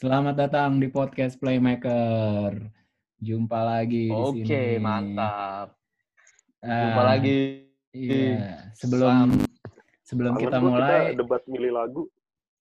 Selamat 0.00 0.32
datang 0.32 0.80
di 0.80 0.88
podcast 0.88 1.36
Playmaker. 1.36 2.72
Jumpa 3.20 3.60
lagi 3.60 4.08
di 4.08 4.16
Oke, 4.16 4.48
sini. 4.48 4.80
mantap. 4.80 5.76
Ah, 6.64 6.88
Jumpa 6.88 7.02
lagi. 7.04 7.68
Iya, 7.92 8.72
sebelum 8.80 9.44
sebelum 10.00 10.40
Kangen 10.40 10.44
kita 10.48 10.56
mulai, 10.56 11.12
kita 11.12 11.20
debat 11.20 11.42
milih 11.44 11.72
lagu. 11.76 12.02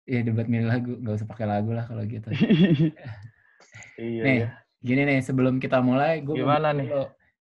ya 0.04 0.20
debat 0.20 0.52
milih 0.52 0.68
lagu, 0.68 1.00
nggak 1.00 1.16
usah 1.16 1.30
pakai 1.32 1.48
lagu 1.48 1.72
lah 1.72 1.88
kalau 1.88 2.04
gitu. 2.04 2.28
iya, 4.04 4.22
Nih, 4.28 4.38
iya. 4.44 4.48
gini 4.84 5.02
nih, 5.08 5.20
sebelum 5.24 5.64
kita 5.64 5.80
mulai, 5.80 6.20
gue 6.28 6.36
Gimana 6.36 6.76
nih? 6.76 6.92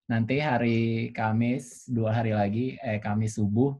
Nanti 0.07 0.39
hari 0.39 1.11
Kamis, 1.11 1.91
dua 1.91 2.15
hari 2.15 2.31
lagi, 2.31 2.79
eh 2.79 3.03
Kamis 3.03 3.35
subuh, 3.35 3.75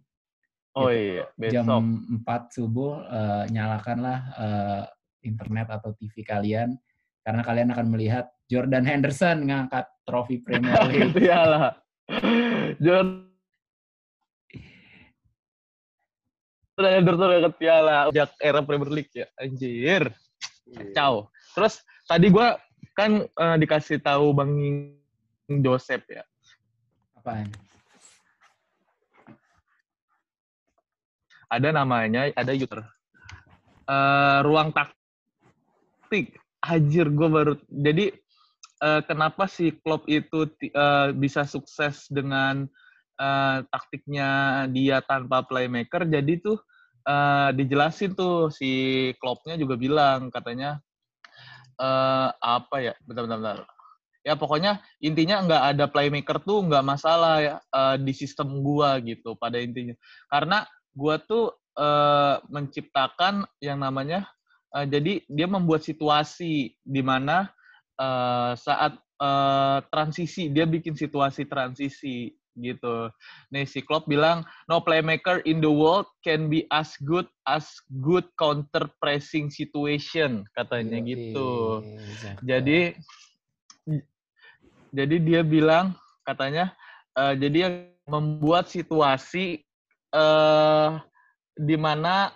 Oh 0.75 0.91
gitu. 0.91 0.99
iya, 1.39 1.63
jam 1.63 1.63
besok. 1.63 2.27
4 2.27 2.43
subuh, 2.59 2.93
eh, 3.07 3.45
nyalakanlah 3.55 4.19
eh, 4.35 4.83
internet 5.23 5.71
atau 5.71 5.95
TV 5.97 6.23
kalian, 6.27 6.75
karena 7.23 7.43
kalian 7.43 7.69
akan 7.75 7.87
melihat 7.91 8.31
Jordan 8.51 8.85
Henderson 8.85 9.49
ngangkat 9.49 9.87
trofi 10.05 10.43
Premier 10.43 10.77
League. 10.91 11.15
Gitu 11.15 11.31
ya 11.31 11.41
lah. 11.47 11.65
Jordan 12.83 13.31
Henderson 16.83 17.31
yang 17.31 17.55
piala 17.55 18.11
sejak 18.11 18.31
era 18.43 18.61
Premier 18.63 18.91
League 18.91 19.13
ya. 19.15 19.27
Anjir. 19.39 20.11
Iya. 20.67 20.77
Kacau. 20.93 21.31
Terus 21.55 21.75
tadi 22.11 22.27
gua 22.29 22.59
kan 22.99 23.25
eh, 23.25 23.57
dikasih 23.63 24.03
tahu 24.03 24.35
Bang 24.35 24.53
Joseph 25.63 26.05
ya. 26.11 26.25
Apaan? 27.19 27.49
ada 31.53 31.69
namanya 31.69 32.33
ada 32.33 32.57
user 32.57 32.81
Eh, 33.83 34.39
ruang 34.47 34.71
taktik 36.13 36.37
Hajir 36.61 37.09
gue 37.09 37.29
baru 37.33 37.55
jadi 37.73 38.13
eh, 38.85 39.01
kenapa 39.09 39.49
si 39.49 39.73
Klopp 39.81 40.05
itu 40.13 40.45
eh, 40.61 41.09
bisa 41.17 41.49
sukses 41.49 42.05
dengan 42.13 42.69
eh, 43.17 43.59
taktiknya 43.73 44.29
dia 44.69 45.01
tanpa 45.01 45.41
playmaker? 45.49 46.05
Jadi 46.05 46.45
tuh 46.45 46.61
eh, 47.09 47.57
dijelasin 47.57 48.13
tuh 48.13 48.53
si 48.53 49.11
Kloppnya 49.17 49.57
juga 49.57 49.81
bilang 49.81 50.29
katanya 50.29 50.85
eh, 51.81 52.29
apa 52.31 52.77
ya? 52.79 52.95
Bentar-bentar 53.09 53.41
bentar. 53.41 53.61
ya 54.23 54.39
pokoknya 54.39 54.79
intinya 55.03 55.43
nggak 55.43 55.63
ada 55.75 55.85
playmaker 55.91 56.39
tuh 56.47 56.63
nggak 56.63 56.85
masalah 56.85 57.41
ya 57.41 57.57
eh, 57.59 57.97
di 58.05 58.13
sistem 58.13 58.61
gua 58.61 59.01
gitu 59.01 59.33
pada 59.41 59.57
intinya. 59.57 59.97
Karena 60.29 60.63
gua 60.93 61.17
tuh 61.19 61.57
eh, 61.75 62.37
menciptakan 62.53 63.49
yang 63.65 63.81
namanya 63.81 64.29
eh, 64.77 64.87
jadi 64.89 65.13
dia 65.29 65.47
membuat 65.49 65.85
situasi 65.85 66.73
di 66.83 67.03
mana 67.03 67.51
eh, 68.01 68.53
saat 68.57 68.97
eh, 68.99 69.79
transisi 69.93 70.49
dia 70.49 70.65
bikin 70.65 70.97
situasi 70.97 71.47
transisi 71.47 72.33
gitu. 72.53 73.09
Nih 73.49 73.65
si 73.65 73.81
Klopp 73.81 74.05
bilang 74.05 74.45
no 74.69 74.85
playmaker 74.85 75.41
in 75.49 75.65
the 75.65 75.71
world 75.73 76.05
can 76.21 76.53
be 76.53 76.69
as 76.69 76.93
good 77.01 77.25
as 77.49 77.65
good 78.05 78.29
counter 78.37 78.89
pressing 79.01 79.49
situation 79.49 80.45
katanya 80.53 81.01
Yoi, 81.01 81.09
gitu. 81.17 81.51
Zaka. 82.21 82.41
Jadi 82.45 82.81
jadi 84.93 85.17
dia 85.25 85.41
bilang 85.41 85.97
katanya 86.29 86.77
eh, 87.17 87.35
jadi 87.41 87.59
yang 87.69 87.75
membuat 88.09 88.69
situasi 88.69 89.65
eh 90.13 90.91
di 91.53 91.77
mana 91.77 92.33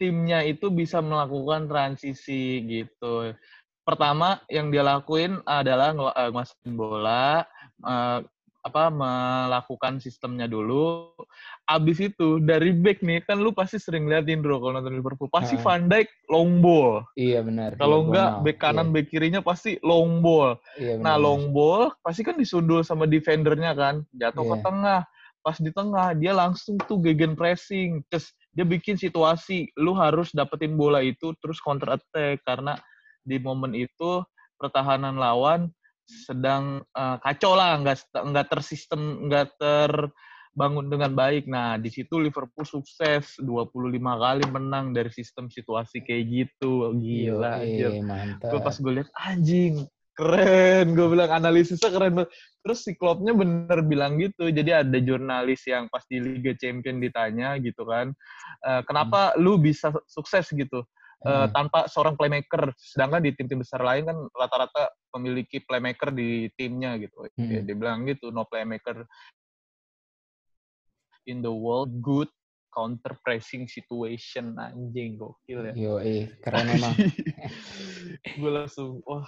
timnya 0.00 0.40
itu 0.40 0.72
bisa 0.72 1.04
melakukan 1.04 1.68
transisi 1.68 2.64
gitu. 2.64 3.36
Pertama 3.84 4.40
yang 4.48 4.72
dia 4.72 4.80
lakuin 4.80 5.44
adalah 5.44 5.92
ngel- 5.92 6.16
eh, 6.16 6.72
bola 6.72 7.44
eh, 7.84 8.18
apa 8.60 8.92
melakukan 8.92 10.00
sistemnya 10.00 10.44
dulu. 10.44 11.12
Abis 11.64 12.12
itu 12.12 12.40
dari 12.40 12.76
back 12.76 13.00
nih 13.00 13.24
kan 13.24 13.40
lu 13.40 13.56
pasti 13.56 13.80
sering 13.80 14.04
liatin 14.04 14.44
bro 14.44 14.60
kalau 14.60 14.76
nonton 14.76 14.92
Liverpool 14.92 15.32
pasti 15.32 15.56
Ah. 15.56 15.64
Van 15.64 15.88
Dijk 15.88 16.08
long 16.28 16.60
ball. 16.60 17.00
Iya 17.16 17.40
benar. 17.40 17.76
Kalau 17.80 18.04
enggak 18.04 18.28
diagonal. 18.36 18.44
back 18.44 18.58
kanan 18.60 18.86
Iya, 18.86 18.92
back 18.92 19.06
kirinya 19.08 19.40
pasti 19.40 19.80
long 19.80 20.20
ball. 20.20 20.60
iya, 20.76 21.00
Nah, 21.00 21.16
benar-benar. 21.16 21.24
long 21.24 21.42
ball 21.56 21.82
pasti 22.04 22.20
kan 22.20 22.36
disundul 22.36 22.84
sama 22.84 23.08
defendernya 23.08 23.72
kan, 23.72 24.04
jatuh 24.12 24.44
ke 24.44 24.56
Iya. 24.60 24.64
tengah. 24.64 25.00
Pas 25.40 25.56
di 25.56 25.70
tengah 25.72 26.12
dia 26.12 26.32
langsung 26.36 26.76
tuh 26.84 27.00
gegen 27.00 27.32
pressing, 27.32 28.04
terus 28.12 28.28
dia 28.50 28.66
bikin 28.66 28.98
situasi 28.98 29.70
lu 29.78 29.94
harus 29.94 30.34
dapetin 30.34 30.74
bola 30.74 30.98
itu 31.00 31.34
terus 31.38 31.62
counter 31.62 31.94
attack 31.94 32.42
karena 32.42 32.74
di 33.22 33.38
momen 33.38 33.76
itu 33.76 34.24
pertahanan 34.58 35.16
lawan 35.16 35.70
sedang 36.10 36.82
eh, 36.82 37.16
kacau 37.22 37.54
lah, 37.54 37.78
nggak 37.78 38.10
nggak 38.10 38.46
tersistem, 38.50 39.30
nggak 39.30 39.54
terbangun 39.56 40.90
dengan 40.90 41.14
baik. 41.14 41.46
Nah, 41.46 41.78
di 41.78 41.88
situ 41.88 42.18
Liverpool 42.18 42.66
sukses 42.66 43.38
25 43.38 43.70
kali 44.18 44.44
menang 44.50 44.90
dari 44.90 45.08
sistem 45.14 45.46
situasi 45.46 46.02
kayak 46.02 46.24
gitu. 46.26 46.90
Gila, 46.98 47.62
Yoi, 47.62 47.64
anjir 47.64 47.92
mantap. 48.02 48.50
gue 48.50 48.60
pas 48.60 48.76
gue 48.76 48.92
lihat 49.00 49.10
anjing 49.14 49.74
keren. 50.20 50.92
Gue 50.92 51.08
bilang 51.08 51.32
analisisnya 51.32 51.88
keren 51.88 52.12
banget. 52.12 52.30
Terus 52.60 52.78
si 52.84 52.92
Kloppnya 52.92 53.32
bener 53.32 53.80
bilang 53.82 54.20
gitu. 54.20 54.52
Jadi 54.52 54.68
ada 54.68 54.98
jurnalis 55.00 55.64
yang 55.64 55.88
pas 55.88 56.04
di 56.04 56.20
Liga 56.20 56.52
Champion 56.60 57.00
ditanya 57.00 57.56
gitu 57.56 57.88
kan 57.88 58.12
"Eh, 58.60 58.82
kenapa 58.84 59.32
lu 59.40 59.56
bisa 59.56 59.88
sukses 60.04 60.52
gitu 60.52 60.84
eh, 61.24 61.48
Hmm. 61.48 61.52
tanpa 61.52 61.88
seorang 61.88 62.16
playmaker. 62.16 62.72
Sedangkan 62.76 63.24
di 63.24 63.32
tim-tim 63.32 63.60
besar 63.60 63.80
lain 63.80 64.04
kan 64.04 64.16
rata-rata 64.32 64.88
memiliki 65.16 65.60
playmaker 65.64 66.12
di 66.12 66.52
timnya 66.56 67.00
gitu. 67.00 67.24
Hmm. 67.40 67.64
dia 67.64 67.74
bilang 67.76 68.04
gitu 68.04 68.28
no 68.28 68.44
playmaker 68.44 69.04
in 71.24 71.40
the 71.40 71.52
world 71.52 71.92
good 72.00 72.28
counter 72.70 73.18
pressing 73.20 73.66
situation. 73.66 74.56
Anjing 74.56 75.18
gokil 75.18 75.72
ya. 75.72 75.74
Yoi, 75.76 76.30
keren 76.40 76.66
emang. 76.78 76.94
gue 78.40 78.50
langsung 78.50 79.02
wah 79.04 79.26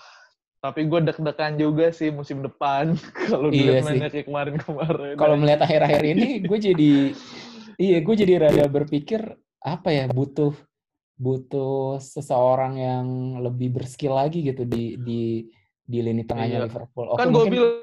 tapi 0.63 0.87
gue 0.87 1.01
deg-degan 1.03 1.59
juga 1.59 1.91
sih 1.91 2.09
musim 2.09 2.39
depan 2.39 2.95
kalau 3.27 3.51
Iya 3.51 3.53
dilihat 3.53 3.83
sih. 3.83 3.87
mainnya 3.91 4.09
kayak 4.09 4.27
kemarin-kemarin 4.31 5.15
Kalau 5.19 5.35
melihat 5.35 5.61
akhir-akhir 5.61 6.03
ini, 6.07 6.29
gue 6.41 6.59
jadi, 6.63 6.93
iya 7.77 7.99
gue 7.99 8.15
jadi 8.15 8.33
rada 8.39 8.71
berpikir 8.71 9.21
apa 9.59 9.91
ya 9.91 10.07
butuh 10.07 10.55
butuh 11.15 11.99
seseorang 11.99 12.79
yang 12.79 13.07
lebih 13.39 13.75
berskill 13.75 14.15
lagi 14.15 14.43
gitu 14.43 14.63
di 14.63 14.95
di 14.97 15.51
di 15.83 15.99
lini 15.99 16.23
tengahnya 16.23 16.63
Iya. 16.63 16.67
Liverpool. 16.67 17.07
Oke, 17.11 17.19
kan 17.19 17.29
gue 17.29 17.45
bilang 17.49 17.75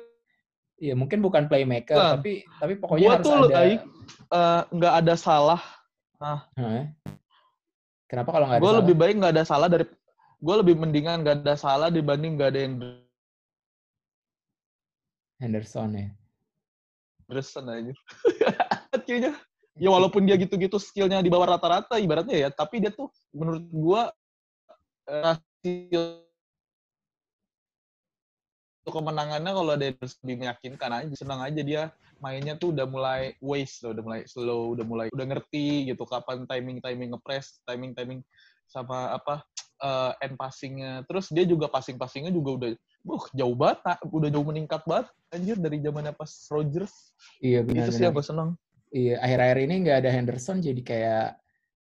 iya 0.79 0.95
mungkin 0.95 1.19
bukan 1.19 1.43
playmaker, 1.45 1.93
Kan. 1.93 2.23
tapi 2.23 2.47
tapi 2.55 2.73
pokoknya 2.79 3.19
harus 3.19 3.25
tuh 3.27 3.35
ada. 3.43 3.59
Eh, 3.67 4.61
nggak 4.71 4.93
ada 4.97 5.13
salah 5.15 5.61
Hah? 6.15 6.47
Kenapa 8.07 8.29
kalau 8.31 8.47
nggak 8.47 8.59
ada 8.59 8.63
gue 8.63 8.73
lebih 8.83 8.95
baik 8.95 9.15
nggak 9.19 9.33
ada 9.35 9.45
salah 9.45 9.67
dari 9.67 9.85
gue 10.39 10.55
lebih 10.63 10.75
mendingan 10.79 11.21
nggak 11.21 11.43
ada 11.43 11.55
salah 11.59 11.91
dibanding 11.91 12.39
nggak 12.39 12.49
ada 12.55 12.59
yang 12.63 12.75
Henderson 15.39 15.95
ya. 15.95 16.07
Anderson 17.29 17.65
aja 17.69 17.93
kayaknya. 19.07 19.37
Ya 19.79 19.87
walaupun 19.95 20.27
dia 20.27 20.35
gitu-gitu 20.35 20.75
skillnya 20.75 21.23
di 21.23 21.31
bawah 21.31 21.55
rata-rata 21.55 21.95
ibaratnya 22.03 22.35
ya 22.35 22.49
tapi 22.51 22.83
dia 22.83 22.91
tuh 22.91 23.07
menurut 23.31 23.63
gue 23.63 24.01
eh, 25.07 25.21
rasio 25.23 26.03
kemenangannya 28.89 29.51
kalau 29.55 29.71
ada 29.71 29.85
yang 29.87 29.95
lebih 30.01 30.35
meyakinkan 30.43 30.91
aja 30.91 31.13
senang 31.15 31.39
aja 31.45 31.61
dia 31.63 31.81
mainnya 32.19 32.59
tuh 32.59 32.75
udah 32.75 32.89
mulai 32.89 33.37
waste 33.39 33.87
udah 33.87 34.03
mulai 34.03 34.21
slow 34.27 34.75
udah 34.75 34.83
mulai 34.83 35.07
udah 35.15 35.25
ngerti 35.31 35.87
gitu 35.87 36.03
kapan 36.03 36.43
timing 36.49 36.83
timing 36.83 37.15
ngepres 37.15 37.63
timing 37.63 37.95
timing 37.95 38.19
sama 38.69 39.17
apa 39.17 39.41
eh, 39.81 40.25
end 40.29 40.37
passingnya 40.37 41.01
terus 41.09 41.27
dia 41.33 41.43
juga 41.43 41.65
passing 41.67 41.97
passingnya 41.97 42.29
juga 42.29 42.51
udah 42.55 42.69
Wah, 43.07 43.23
jauh 43.31 43.55
banget, 43.55 43.79
udah 44.11 44.27
jauh 44.27 44.43
meningkat 44.43 44.83
banget, 44.83 45.07
anjir 45.31 45.55
dari 45.55 45.79
zamannya 45.79 46.11
pas 46.11 46.27
Rodgers. 46.51 47.15
Iya 47.39 47.63
itu 47.63 47.95
sih 47.95 48.11
seneng. 48.11 48.59
Iya 48.91 49.23
akhir-akhir 49.23 49.57
ini 49.71 49.75
nggak 49.87 49.97
ada 50.03 50.09
Henderson 50.11 50.59
jadi 50.59 50.81
kayak 50.83 51.25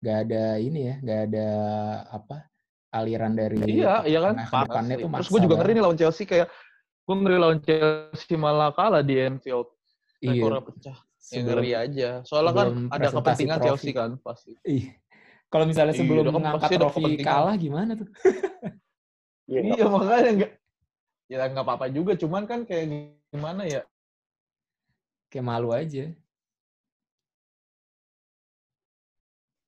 nggak 0.04 0.18
ada 0.28 0.44
ini 0.60 0.92
ya, 0.92 0.94
nggak 1.00 1.20
ada 1.32 1.48
apa 2.12 2.36
aliran 2.92 3.32
dari 3.32 3.56
Iya, 3.64 4.04
iya 4.04 4.20
kan. 4.20 4.34
depannya 4.68 4.96
tuh 5.00 5.08
Terus 5.08 5.28
gue 5.32 5.40
juga 5.48 5.54
ngeri 5.56 5.72
nih 5.72 5.82
lawan 5.88 5.96
Chelsea 5.96 6.24
kayak 6.28 6.48
gue 7.08 7.16
ngeri 7.16 7.36
lawan 7.40 7.58
Chelsea 7.64 8.36
malah 8.36 8.70
kalah 8.76 9.00
di 9.00 9.16
Anfield. 9.16 9.72
Iya. 10.20 10.36
Rekornya 10.36 10.62
pecah. 10.68 10.96
Ya 11.00 11.40
sebelum- 11.42 11.46
ngeri 11.48 11.70
aja. 11.74 12.10
Soalnya 12.28 12.52
kan 12.52 12.68
ada 12.92 13.08
kepentingan 13.08 13.56
trofi. 13.56 13.66
Chelsea 13.72 13.90
kan 13.96 14.10
pasti. 14.20 14.52
Ih. 14.68 14.92
Kalau 15.46 15.64
misalnya 15.64 15.94
Iya, 15.94 16.00
sebelum 16.02 16.24
kan 16.26 16.34
mengangkat 16.42 16.70
trofi 16.74 17.04
kalah 17.22 17.54
gimana 17.54 17.92
tuh? 17.94 18.08
Iya, 19.46 19.60
Iya 19.78 19.84
makanya 19.86 20.30
nggak 20.42 20.52
ya 21.26 21.42
nggak 21.50 21.64
apa-apa 21.66 21.86
juga 21.90 22.12
cuman 22.18 22.46
kan 22.50 22.62
kayak 22.66 23.14
gimana 23.30 23.62
ya 23.66 23.82
Kayak 25.30 25.46
malu 25.46 25.70
aja. 25.74 26.10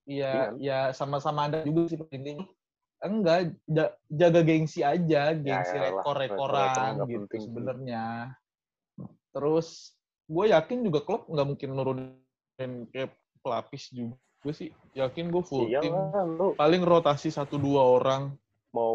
Iya, 0.09 0.33
Iya. 0.33 0.45
ya 0.57 0.79
sama-sama 0.97 1.51
ada 1.51 1.61
juga 1.67 1.91
sih 1.93 1.99
intinya. 2.15 2.47
enggak 2.99 3.55
ja- 3.71 3.95
jaga 4.11 4.41
gengsi 4.43 4.83
aja, 4.83 5.31
gengsi 5.31 5.75
Ya, 5.79 5.83
rekor-rekoran 5.87 6.99
gitu 7.07 7.27
penting 7.31 7.43
sebenarnya. 7.47 8.05
Terus 9.31 9.95
gue 10.27 10.45
yakin 10.51 10.83
juga 10.83 11.07
klub 11.07 11.31
nggak 11.31 11.47
mungkin 11.47 11.69
nurunin 11.79 12.73
kayak 12.91 13.15
pelapis 13.39 13.95
juga 13.95 14.19
sih. 14.55 14.71
Yakin 14.95 15.31
gue 15.31 15.43
full 15.43 15.67
tim. 15.67 15.91
Iyalah, 15.91 16.25
lu 16.27 16.47
Paling 16.55 16.83
rotasi 16.83 17.29
satu 17.29 17.59
dua 17.59 17.83
orang. 17.85 18.35
mau 18.69 18.95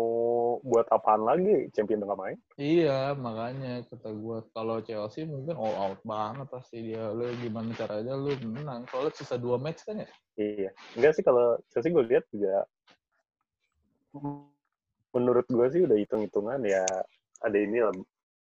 buat 0.61 0.85
apaan 0.93 1.25
lagi? 1.25 1.65
Champion 1.73 2.05
nggak 2.05 2.13
main? 2.15 2.37
Iya, 2.61 3.17
makanya 3.17 3.81
kata 3.89 4.13
gue 4.13 4.37
kalau 4.53 4.77
Chelsea 4.85 5.25
mungkin 5.25 5.57
all 5.57 5.73
out 5.73 5.99
banget 6.05 6.45
pasti 6.45 6.77
dia. 6.93 7.09
Lu 7.09 7.25
gimana 7.41 7.73
caranya 7.73 8.13
lu 8.13 8.37
menang? 8.45 8.85
Soalnya 8.93 9.17
sisa 9.17 9.35
dua 9.35 9.57
match 9.57 9.81
kan 9.81 10.05
ya? 10.05 10.09
Iya. 10.37 10.69
Enggak 10.93 11.17
sih 11.17 11.25
kalau 11.25 11.57
Chelsea 11.73 11.89
gue 11.89 12.05
lihat 12.05 12.23
juga 12.29 12.69
menurut 15.13 15.45
gue 15.49 15.65
sih 15.73 15.81
udah 15.85 15.97
hitung-hitungan 15.97 16.61
ya 16.63 16.85
ada 17.41 17.57
ini 17.57 17.81
lah. 17.81 17.93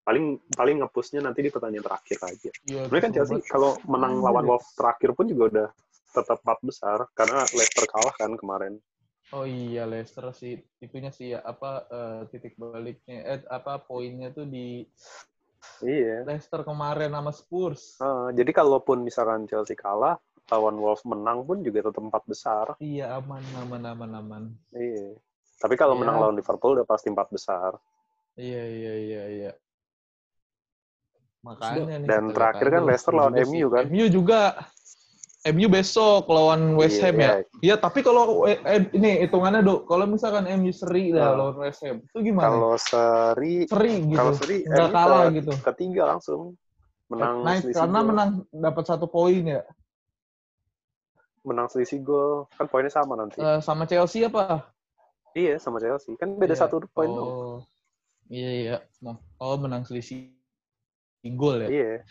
Paling 0.06 0.38
paling 0.54 0.78
ngepusnya 0.78 1.18
nanti 1.18 1.42
di 1.42 1.50
pertandingan 1.50 1.90
terakhir 1.90 2.18
aja. 2.22 2.50
Iya, 2.70 2.80
Sebenarnya 2.86 3.02
kan 3.02 3.12
Chelsea 3.18 3.36
kalau 3.50 3.74
menang 3.90 4.22
lawan 4.22 4.46
Wolves 4.46 4.78
terakhir 4.78 5.10
pun 5.18 5.26
juga 5.26 5.44
udah 5.50 5.68
tetap 6.16 6.40
empat 6.40 6.60
besar 6.64 6.98
karena 7.12 7.44
Leicester 7.52 7.84
kalah 7.84 8.16
kan 8.16 8.32
kemarin. 8.34 8.80
Oh 9.34 9.42
iya 9.42 9.84
Leicester 9.84 10.30
sih 10.32 10.56
itunya 10.78 11.10
sih 11.10 11.34
ya 11.34 11.42
apa 11.42 11.84
eh, 11.90 12.20
titik 12.30 12.54
baliknya 12.56 13.20
eh 13.26 13.40
apa 13.50 13.82
poinnya 13.82 14.32
tuh 14.32 14.48
di 14.48 14.86
Iya. 15.82 16.22
Leicester 16.24 16.62
kemarin 16.62 17.10
sama 17.10 17.34
Spurs. 17.34 17.98
Eh, 17.98 18.28
jadi 18.38 18.54
kalaupun 18.54 19.02
misalkan 19.02 19.50
Chelsea 19.50 19.74
kalah, 19.74 20.14
lawan 20.46 20.78
Wolves 20.78 21.02
menang 21.02 21.42
pun 21.42 21.60
juga 21.60 21.90
tetap 21.90 22.00
empat 22.00 22.22
besar. 22.24 22.66
Iya 22.78 23.18
aman 23.18 23.42
aman 23.60 23.82
aman 23.82 24.10
aman. 24.14 24.42
Iya. 24.72 25.18
Tapi 25.58 25.74
kalau 25.74 25.98
Iya. 25.98 26.00
menang 26.06 26.16
lawan 26.22 26.36
Liverpool 26.38 26.78
udah 26.78 26.86
pasti 26.86 27.10
empat 27.10 27.28
besar. 27.34 27.74
Iya 28.38 28.62
iya 28.62 28.94
iya 28.94 29.22
iya. 29.26 29.52
Makanya 31.42 31.94
nih. 32.02 32.08
Dan 32.08 32.22
terakhir 32.30 32.66
kan 32.70 32.82
Leicester 32.86 33.14
lawan. 33.14 33.34
MU 33.34 33.66
kan? 33.68 33.84
MU 33.90 34.06
juga. 34.06 34.40
MU 35.46 35.66
besok 35.68 36.26
lawan 36.26 36.74
West 36.74 36.98
Ham 37.00 37.14
ya. 37.16 37.20
iya. 37.20 37.32
Iya 37.62 37.74
tapi 37.76 38.02
kalau 38.02 38.42
eh, 38.44 38.58
eh, 38.58 38.82
ini 38.90 39.22
hitungannya 39.22 39.62
dok, 39.62 39.86
kalau 39.86 40.02
misalkan 40.04 40.42
MU 40.50 40.70
seri 40.70 41.14
lah 41.14 41.30
Ah. 41.30 41.34
lawan 41.36 41.56
West 41.62 41.80
Ham, 41.82 42.02
itu 42.02 42.18
gimana? 42.20 42.50
Kalau 42.50 42.74
seri, 42.74 43.54
seri 43.64 43.94
gitu. 44.04 44.18
kalau 44.18 44.32
seri 44.34 44.56
Nggak 44.62 44.88
kalah 44.90 45.22
ke- 45.22 45.34
gitu. 45.34 45.52
ketiga 45.62 46.02
langsung 46.08 46.40
menang 47.06 47.36
Naik 47.40 47.62
selisih 47.62 47.78
karena 47.78 47.98
gol. 47.98 48.08
menang 48.08 48.30
dapat 48.50 48.84
satu 48.84 49.06
poin 49.06 49.42
ya. 49.42 49.62
menang 51.42 51.70
selisih 51.70 52.02
gol 52.02 52.50
kan 52.52 52.66
poinnya 52.66 52.90
sama 52.90 53.14
nanti. 53.14 53.38
Eh, 53.38 53.62
sama 53.62 53.86
Chelsea 53.86 54.26
apa? 54.26 54.66
Iya 55.30 55.62
sama 55.62 55.78
Chelsea 55.78 56.18
kan 56.18 56.34
beda 56.34 56.52
Iya. 56.52 56.60
satu 56.60 56.82
poin 56.90 57.06
dong. 57.06 57.22
Oh, 57.24 57.56
iya 58.26 58.50
iya. 58.50 58.76
Oh 59.38 59.54
menang 59.54 59.86
selisih 59.86 60.34
gol 61.32 61.62
ya. 61.62 61.68
Iya. 61.68 62.02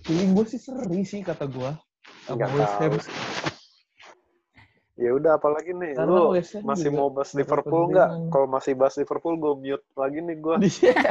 Feeling 0.00 0.32
gue 0.32 0.44
sih 0.46 0.56
seri 0.56 1.04
sih 1.04 1.20
kata 1.20 1.44
gue. 1.44 1.70
Nggak 2.28 2.50
West 2.54 2.76
Ham. 2.80 2.92
Ya 4.98 5.14
udah 5.14 5.38
apalagi 5.38 5.70
nih 5.70 5.94
Karena 5.94 6.10
lu 6.10 6.34
masih 6.66 6.90
juga 6.90 6.98
mau 6.98 7.08
bahas 7.14 7.30
Liverpool 7.38 7.82
nggak? 7.94 8.10
Kalau 8.34 8.46
masih 8.50 8.72
bahas 8.74 8.94
Liverpool 8.98 9.34
gue 9.38 9.52
mute 9.62 9.86
lagi 9.94 10.18
nih 10.18 10.36
gue. 10.42 10.56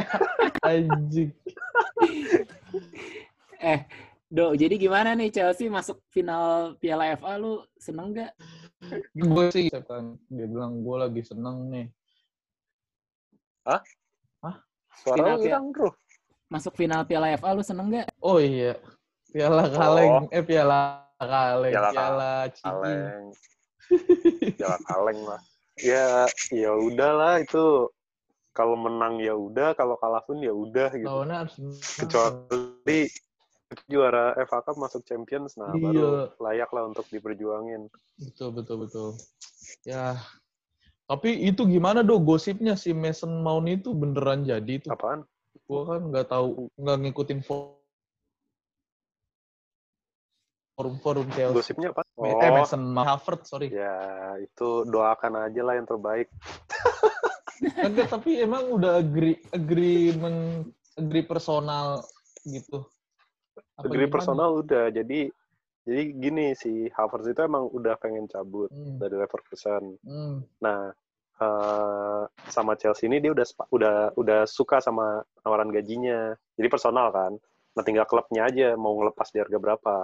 Anjing. 0.67 1.31
Eh, 3.57 3.81
Do, 4.29 4.53
jadi 4.53 4.77
gimana 4.77 5.17
nih 5.17 5.33
Chelsea 5.33 5.65
masuk 5.65 5.97
final 6.13 6.77
Piala 6.77 7.17
FA 7.17 7.41
lu 7.41 7.63
seneng 7.81 8.13
gak? 8.13 8.37
gue 9.17 9.45
sih 9.49 9.65
kan 9.73 10.13
dia 10.29 10.45
bilang 10.45 10.85
gue 10.85 10.95
lagi 10.99 11.25
seneng 11.25 11.65
nih. 11.73 11.87
Suara 14.97 15.17
Final 15.23 15.35
lu 15.39 15.43
hilang 15.47 15.65
bro. 15.71 15.89
Masuk 16.51 16.73
final 16.75 17.01
Piala 17.07 17.33
FA 17.39 17.55
lu 17.55 17.63
seneng 17.63 17.87
gak? 17.93 18.07
Oh 18.19 18.37
iya. 18.37 18.75
Piala 19.37 19.63
kaleng. 19.69 20.13
Eh 20.33 20.41
piala 20.41 20.81
kaleng. 21.21 21.73
Piala 21.73 21.89
Piala. 21.93 22.33
Kaleng. 22.57 23.23
Jalan 24.57 24.81
kaleng 24.89 25.19
lah. 25.29 25.41
Ya, 25.77 26.25
ya 26.49 26.73
udahlah 26.73 27.37
itu 27.37 27.93
kalau 28.57 28.73
menang 28.73 29.21
ya 29.21 29.37
udah, 29.37 29.77
kalau 29.77 29.93
kalah 30.01 30.25
pun 30.25 30.41
ya 30.41 30.49
udah 30.49 30.89
gitu. 30.97 31.05
Harus 31.05 31.53
menang. 31.61 31.77
Kecuali 32.01 32.99
juara 33.85 34.33
FA 34.49 34.65
Cup 34.65 34.81
masuk 34.81 35.05
Champions, 35.05 35.53
nah 35.53 35.69
Iya. 35.77 35.83
baru 35.85 36.07
layak 36.41 36.69
lah 36.73 36.83
untuk 36.89 37.05
diperjuangin. 37.13 37.85
Betul, 38.17 38.57
betul, 38.57 38.89
betul. 38.89 39.09
Ya. 39.85 40.17
Tapi 41.05 41.45
itu 41.45 41.63
gimana 41.69 42.01
do 42.01 42.17
gosipnya 42.19 42.73
si 42.73 42.91
Mason 42.91 43.45
Mount 43.45 43.69
itu 43.69 43.93
beneran 43.93 44.43
jadi 44.43 44.81
tuh? 44.81 44.91
Apaan? 44.91 45.23
Gua 45.69 45.83
kan 45.85 46.01
nggak 46.09 46.27
tahu, 46.31 46.67
nggak 46.79 46.97
ngikutin 47.05 47.39
forum-forum 50.77 51.25
Chelsea. 51.33 51.57
Gosipnya 51.57 51.89
apa? 51.89 52.05
Eh 52.21 52.51
Mason 52.53 52.83
Harvard, 52.93 53.41
sorry. 53.49 53.73
ya 53.73 53.97
itu 54.37 54.85
doakan 54.85 55.49
aja 55.49 55.61
lah 55.65 55.73
yang 55.73 55.89
terbaik. 55.89 56.29
Enggak, 57.89 58.13
tapi 58.13 58.37
emang 58.37 58.69
udah 58.69 59.01
agree, 59.01 59.41
agreement, 59.49 60.69
agree 60.93 61.25
personal 61.25 62.05
gitu. 62.45 62.85
Apa 63.73 63.89
Agree 63.89 64.05
gimana? 64.05 64.13
personal 64.13 64.49
udah, 64.61 64.93
jadi 64.93 65.33
jadi 65.81 66.03
gini 66.13 66.45
si 66.53 66.85
Havertz 66.93 67.31
itu 67.33 67.41
emang 67.41 67.65
udah 67.73 67.97
pengen 67.97 68.29
cabut 68.29 68.69
Hmm, 68.69 69.01
dari 69.01 69.17
Leverkusen. 69.17 69.97
hmm. 70.05 70.37
Nah, 70.61 70.93
eh, 71.41 72.21
sama 72.45 72.77
Chelsea 72.77 73.09
ini 73.09 73.17
dia 73.17 73.33
udah 73.33 73.45
udah 73.73 73.95
udah 74.13 74.39
suka 74.45 74.77
sama 74.77 75.25
tawaran 75.41 75.73
gajinya. 75.73 76.37
Jadi 76.53 76.67
personal 76.69 77.09
kan. 77.09 77.33
Nah, 77.73 77.83
tinggal 77.85 78.05
klubnya 78.05 78.45
aja 78.45 78.77
mau 78.77 78.93
ngelepas 79.01 79.33
di 79.33 79.41
harga 79.41 79.57
berapa. 79.57 79.97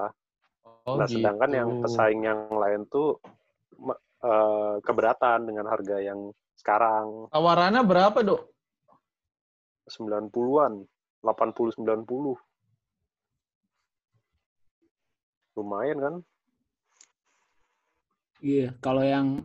Oh, 0.84 1.00
nah, 1.00 1.08
sedangkan 1.08 1.48
gitu. 1.48 1.60
yang 1.64 1.70
pesaing 1.80 2.22
yang 2.28 2.40
lain 2.52 2.84
tuh 2.92 3.16
eh, 4.24 4.76
keberatan 4.84 5.48
dengan 5.48 5.72
harga 5.72 5.98
yang 6.04 6.32
sekarang 6.60 7.32
Tawarannya 7.32 7.82
berapa, 7.88 8.20
Dok? 8.20 8.42
90-an, 9.88 10.84
80 11.24 11.76
90. 11.80 12.36
Lumayan 15.60 15.98
kan? 16.00 16.16
Iya, 18.44 18.76
kalau 18.84 19.04
yang 19.04 19.44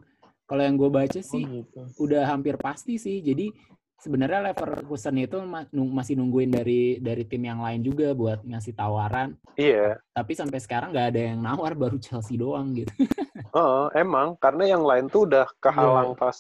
kalau 0.49 0.63
yang 0.65 0.75
gue 0.81 0.91
baca 0.91 1.21
sih 1.23 1.45
Oh, 1.45 1.63
gitu. 1.63 1.81
udah 2.03 2.27
hampir 2.27 2.59
pasti 2.59 2.99
sih. 2.99 3.21
Jadi 3.23 3.53
sebenarnya 3.99 4.51
Leverkusen 4.51 5.19
itu 5.19 5.37
masih 5.75 6.15
nungguin 6.15 6.51
dari 6.55 7.03
dari 7.03 7.27
tim 7.27 7.43
yang 7.45 7.61
lain 7.61 7.83
juga 7.83 8.15
buat 8.15 8.47
ngasih 8.47 8.75
tawaran. 8.75 9.35
Iya, 9.59 9.99
Tapi 10.15 10.33
sampai 10.39 10.59
sekarang 10.63 10.95
nggak 10.95 11.09
ada 11.15 11.21
yang 11.35 11.39
nawar, 11.43 11.75
baru 11.75 11.99
Chelsea 11.99 12.39
doang 12.39 12.79
gitu. 12.79 12.91
Heeh, 13.55 13.85
emang 13.99 14.39
karena 14.39 14.77
yang 14.79 14.87
lain 14.87 15.11
tuh 15.11 15.27
udah 15.27 15.47
kehalang 15.59 16.15
Iya. 16.15 16.21
pas 16.21 16.37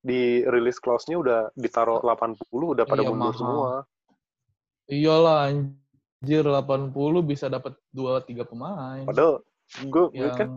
di 0.00 0.40
release 0.48 0.80
clause-nya 0.80 1.20
udah 1.20 1.40
ditaruh 1.52 2.00
80 2.00 2.72
udah 2.72 2.84
pada 2.88 3.02
Iya, 3.04 3.10
mundur 3.12 3.34
mahal. 3.34 3.36
semua. 3.36 3.70
Iyalah, 4.90 5.38
anjir 5.52 6.44
80 6.46 6.94
bisa 7.22 7.46
dapat 7.46 7.76
2 7.92 8.22
3 8.24 8.42
pemain. 8.48 9.04
Padahal 9.04 9.44
gue 9.76 10.04
yang 10.14 10.34
kan 10.34 10.48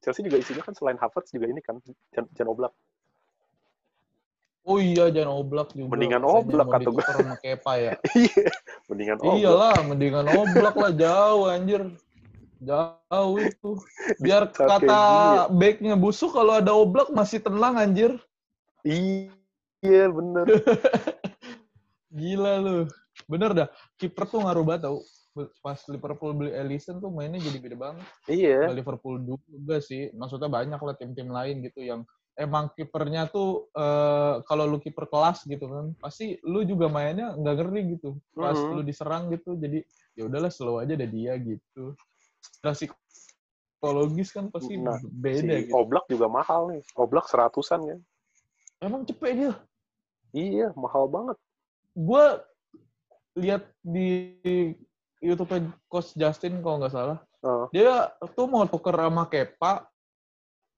Chelsea 0.00 0.24
juga 0.24 0.40
isinya 0.40 0.64
kan 0.64 0.72
selain 0.72 0.96
Havertz 0.96 1.34
juga 1.36 1.48
ini 1.48 1.60
kan 1.60 1.76
Jan, 2.14 2.24
Jan 2.32 2.48
Oblak. 2.48 2.72
Oh 4.66 4.82
iya, 4.82 5.14
jangan 5.14 5.46
Oblak 5.46 5.70
juga. 5.78 5.94
Mendingan 5.94 6.26
Oblak 6.26 6.66
kata 6.66 6.90
ditukar 6.90 7.14
sama 7.22 7.38
Kepa 7.38 7.72
ya. 7.78 7.92
Iya, 8.18 8.50
mendingan 8.90 9.16
Oblak. 9.22 9.38
Iyalah, 9.38 9.76
mendingan 9.86 10.26
Oblak 10.26 10.74
lah 10.74 10.92
jauh 10.92 11.44
anjir. 11.46 11.82
Jauh 12.58 13.36
itu. 13.38 13.70
Biar 14.18 14.50
Strategi 14.50 14.90
kata 14.90 15.02
ya. 15.06 15.42
backnya 15.54 15.94
busuk 15.94 16.34
kalau 16.34 16.58
ada 16.58 16.74
Oblak 16.74 17.14
masih 17.14 17.38
tenang 17.38 17.78
anjir. 17.78 18.18
Iya, 18.82 20.10
bener. 20.10 20.46
Gila 22.18 22.52
lu. 22.58 22.76
Bener 23.30 23.50
dah. 23.54 23.68
Kiper 24.02 24.26
tuh 24.26 24.42
ngaruh 24.42 24.66
banget 24.66 24.90
tau. 24.90 24.98
Pas 25.62 25.78
Liverpool 25.86 26.32
beli 26.34 26.50
Alisson 26.58 26.98
tuh 26.98 27.12
mainnya 27.12 27.38
jadi 27.38 27.58
beda 27.62 27.76
banget. 27.78 28.06
iya. 28.26 28.66
Liverpool 28.66 29.22
juga 29.22 29.78
sih. 29.78 30.10
Maksudnya 30.10 30.50
banyak 30.50 30.80
lah 30.82 30.94
tim-tim 30.98 31.30
lain 31.30 31.62
gitu 31.62 31.86
yang 31.86 32.02
emang 32.36 32.68
kipernya 32.76 33.26
tuh 33.32 33.68
eh, 33.72 34.44
kalau 34.44 34.68
lu 34.68 34.78
kiper 34.78 35.08
kelas 35.08 35.48
gitu 35.48 35.66
kan, 35.66 35.96
pasti 35.98 36.36
lu 36.44 36.62
juga 36.62 36.86
mainnya 36.92 37.32
nggak 37.34 37.54
ngeri 37.56 37.82
gitu. 37.96 38.20
Pas 38.36 38.56
Mhm. 38.56 38.72
lu 38.76 38.80
diserang 38.84 39.32
gitu, 39.32 39.56
jadi 39.56 39.80
ya 40.14 40.28
udahlah 40.28 40.52
slow 40.52 40.78
aja 40.80 40.94
ada 40.94 41.08
dia 41.08 41.36
gitu. 41.40 41.96
Secara 42.40 42.76
psikologis 42.76 44.32
kan 44.32 44.48
pasti 44.52 44.76
Nah, 44.76 45.00
beda 45.02 45.56
si 45.60 45.68
gitu. 45.68 45.74
Oblak 45.76 46.04
juga 46.08 46.26
mahal 46.28 46.76
nih. 46.76 46.82
Oblak 46.96 47.26
seratusan 47.28 47.80
kan. 47.84 48.00
Emang 48.84 49.08
cepet 49.08 49.32
dia. 49.36 49.52
Iya, 50.36 50.76
mahal 50.76 51.08
banget. 51.08 51.36
Gue 51.96 52.24
lihat 53.36 53.64
di 53.80 54.36
YouTube 55.24 55.48
Coach 55.88 56.12
Justin 56.12 56.60
kalau 56.60 56.80
nggak 56.80 56.92
salah, 56.92 57.18
Heeh. 57.40 57.66
dia 57.72 58.12
tuh 58.36 58.44
mau 58.48 58.68
tuker 58.68 58.92
sama 58.92 59.24
Kepa, 59.28 59.88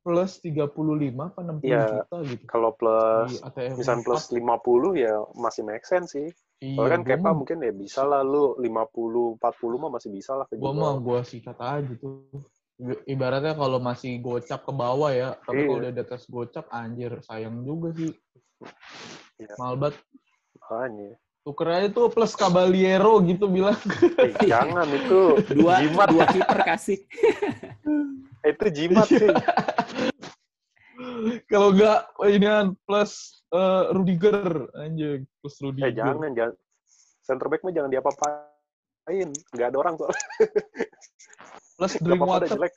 plus 0.09 0.41
35 0.41 0.73
apa 1.21 1.41
60 1.45 1.69
Iya. 1.69 1.85
juta 2.01 2.17
gitu. 2.25 2.45
Kalau 2.49 2.73
plus 2.73 3.45
misalnya 3.77 4.01
plus 4.01 4.25
50 4.33 4.41
ya 4.97 5.13
masih 5.37 5.63
make 5.63 5.85
sense 5.85 6.17
sih. 6.17 6.33
Iya, 6.59 6.75
Kalau 6.75 6.89
kan 6.89 7.01
Kepa 7.05 7.21
mah- 7.23 7.37
mungkin 7.37 7.59
ya 7.61 7.71
bisa 7.71 8.03
lah 8.03 8.25
lu 8.25 8.57
50 8.57 9.37
40 9.37 9.77
mah 9.77 9.91
masih 9.93 10.09
bisa 10.09 10.33
lah 10.33 10.49
gua 10.51 10.73
mah 10.73 10.97
gua 10.97 11.21
sikat 11.21 11.61
aja 11.61 11.93
tuh. 11.95 12.25
I- 12.81 13.13
Ibaratnya 13.13 13.53
kalau 13.53 13.77
masih 13.79 14.17
gocap 14.19 14.65
ke 14.65 14.73
bawah 14.73 15.13
ya, 15.13 15.37
tapi 15.45 15.67
kalau 15.67 15.77
Iya. 15.77 15.83
udah 15.85 15.93
di 15.93 16.01
atas 16.01 16.23
gocap 16.25 16.65
anjir 16.73 17.13
sayang 17.23 17.61
juga 17.63 17.93
sih. 17.93 18.11
Iya. 19.37 19.55
Mahal 19.55 19.77
banget. 19.77 19.97
Makanya. 20.57 21.11
Tuker 21.39 21.69
aja 21.71 21.89
tuh 21.89 22.07
plus 22.09 22.33
Caballero 22.35 23.23
gitu 23.23 23.47
bilang. 23.47 23.79
Eh, 24.21 24.33
jangan 24.45 24.85
itu 24.89 25.21
Dua 25.55 25.81
jimat. 25.81 26.09
dua 26.11 26.25
kiper 26.29 26.61
kasih. 26.67 26.99
itu 28.55 28.67
jimat 28.73 29.07
sih. 29.09 29.29
kalau 31.53 31.69
enggak 31.75 32.01
ini 32.29 32.47
kan 32.47 32.67
plus 32.87 33.43
eh, 33.53 33.85
Rudiger 33.93 34.69
anjir, 34.79 35.27
plus 35.41 35.57
Rudiger. 35.61 35.89
Eh 35.89 35.95
jangan 35.95 36.33
jangan 36.35 36.55
center 37.29 37.47
back 37.53 37.61
mah 37.61 37.73
jangan 37.77 37.91
diapa-apain. 37.93 39.29
Nggak 39.53 39.69
ada 39.69 39.79
orang 39.79 39.95
soalnya. 40.01 40.25
Plus 41.79 41.95
Drinkwater. 42.03 42.49
jelek. 42.51 42.75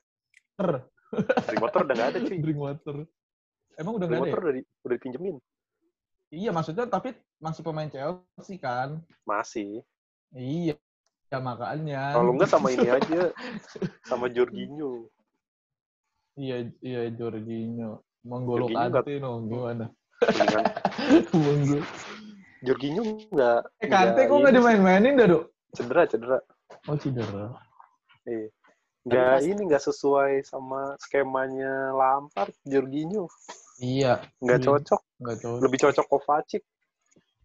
Drinkwater 1.50 1.80
udah 1.88 1.96
nggak 1.96 2.10
ada 2.14 2.20
cuy. 2.22 2.38
Drinkwater. 2.44 2.96
Emang 3.80 3.94
udah 3.98 4.06
nggak 4.06 4.20
ada 4.20 4.28
Drinkwater 4.28 4.38
ya? 4.38 4.46
udah, 4.46 4.54
di, 4.54 4.62
udah 4.86 4.96
dipinjemin. 5.00 5.36
Iya 6.32 6.50
maksudnya 6.56 6.86
tapi 6.88 7.18
masih 7.42 7.62
pemain 7.66 7.90
Chelsea 7.90 8.62
kan? 8.62 9.02
Masih. 9.26 9.82
Iya. 10.36 10.78
Ya 11.32 11.40
makanya. 11.40 12.12
Kalau 12.12 12.36
nggak 12.36 12.52
sama 12.52 12.68
ini 12.76 12.92
aja. 12.92 13.32
Sama 14.04 14.28
Jorginho. 14.28 15.08
Iya, 16.34 16.56
iya 16.80 17.02
Jorginho. 17.12 18.02
Menggolo 18.22 18.70
Jorginho 18.70 18.80
nggak- 18.88 19.04
Kante 19.04 19.14
no, 19.18 19.32
gimana? 19.44 19.86
Dengan 20.38 20.66
Menggolo. 21.34 21.84
Jorginho 22.62 23.02
nggak 23.28 23.60
Eh 23.80 23.90
Kante 23.90 24.22
kok 24.24 24.36
nggak 24.38 24.54
ini, 24.54 24.58
dimain-mainin 24.60 25.14
dah, 25.18 25.28
Dok? 25.28 25.44
cedera 25.72 26.02
cedera. 26.06 26.38
Oh, 26.86 26.96
cedera. 26.96 27.46
Iya. 28.24 28.48
Nggak 29.02 29.34
pas- 29.34 29.44
ini 29.44 29.62
nggak 29.66 29.84
sesuai 29.84 30.32
sama 30.46 30.94
skemanya 31.00 31.90
Lampard 31.92 32.54
Jorginho. 32.64 33.26
Iya, 33.82 34.22
Nggak 34.38 34.60
Iya. 34.62 34.68
cocok. 34.68 35.02
nggak 35.18 35.38
cocok. 35.38 35.62
Lebih 35.66 35.80
cocok 35.82 36.06
Kovacic. 36.08 36.64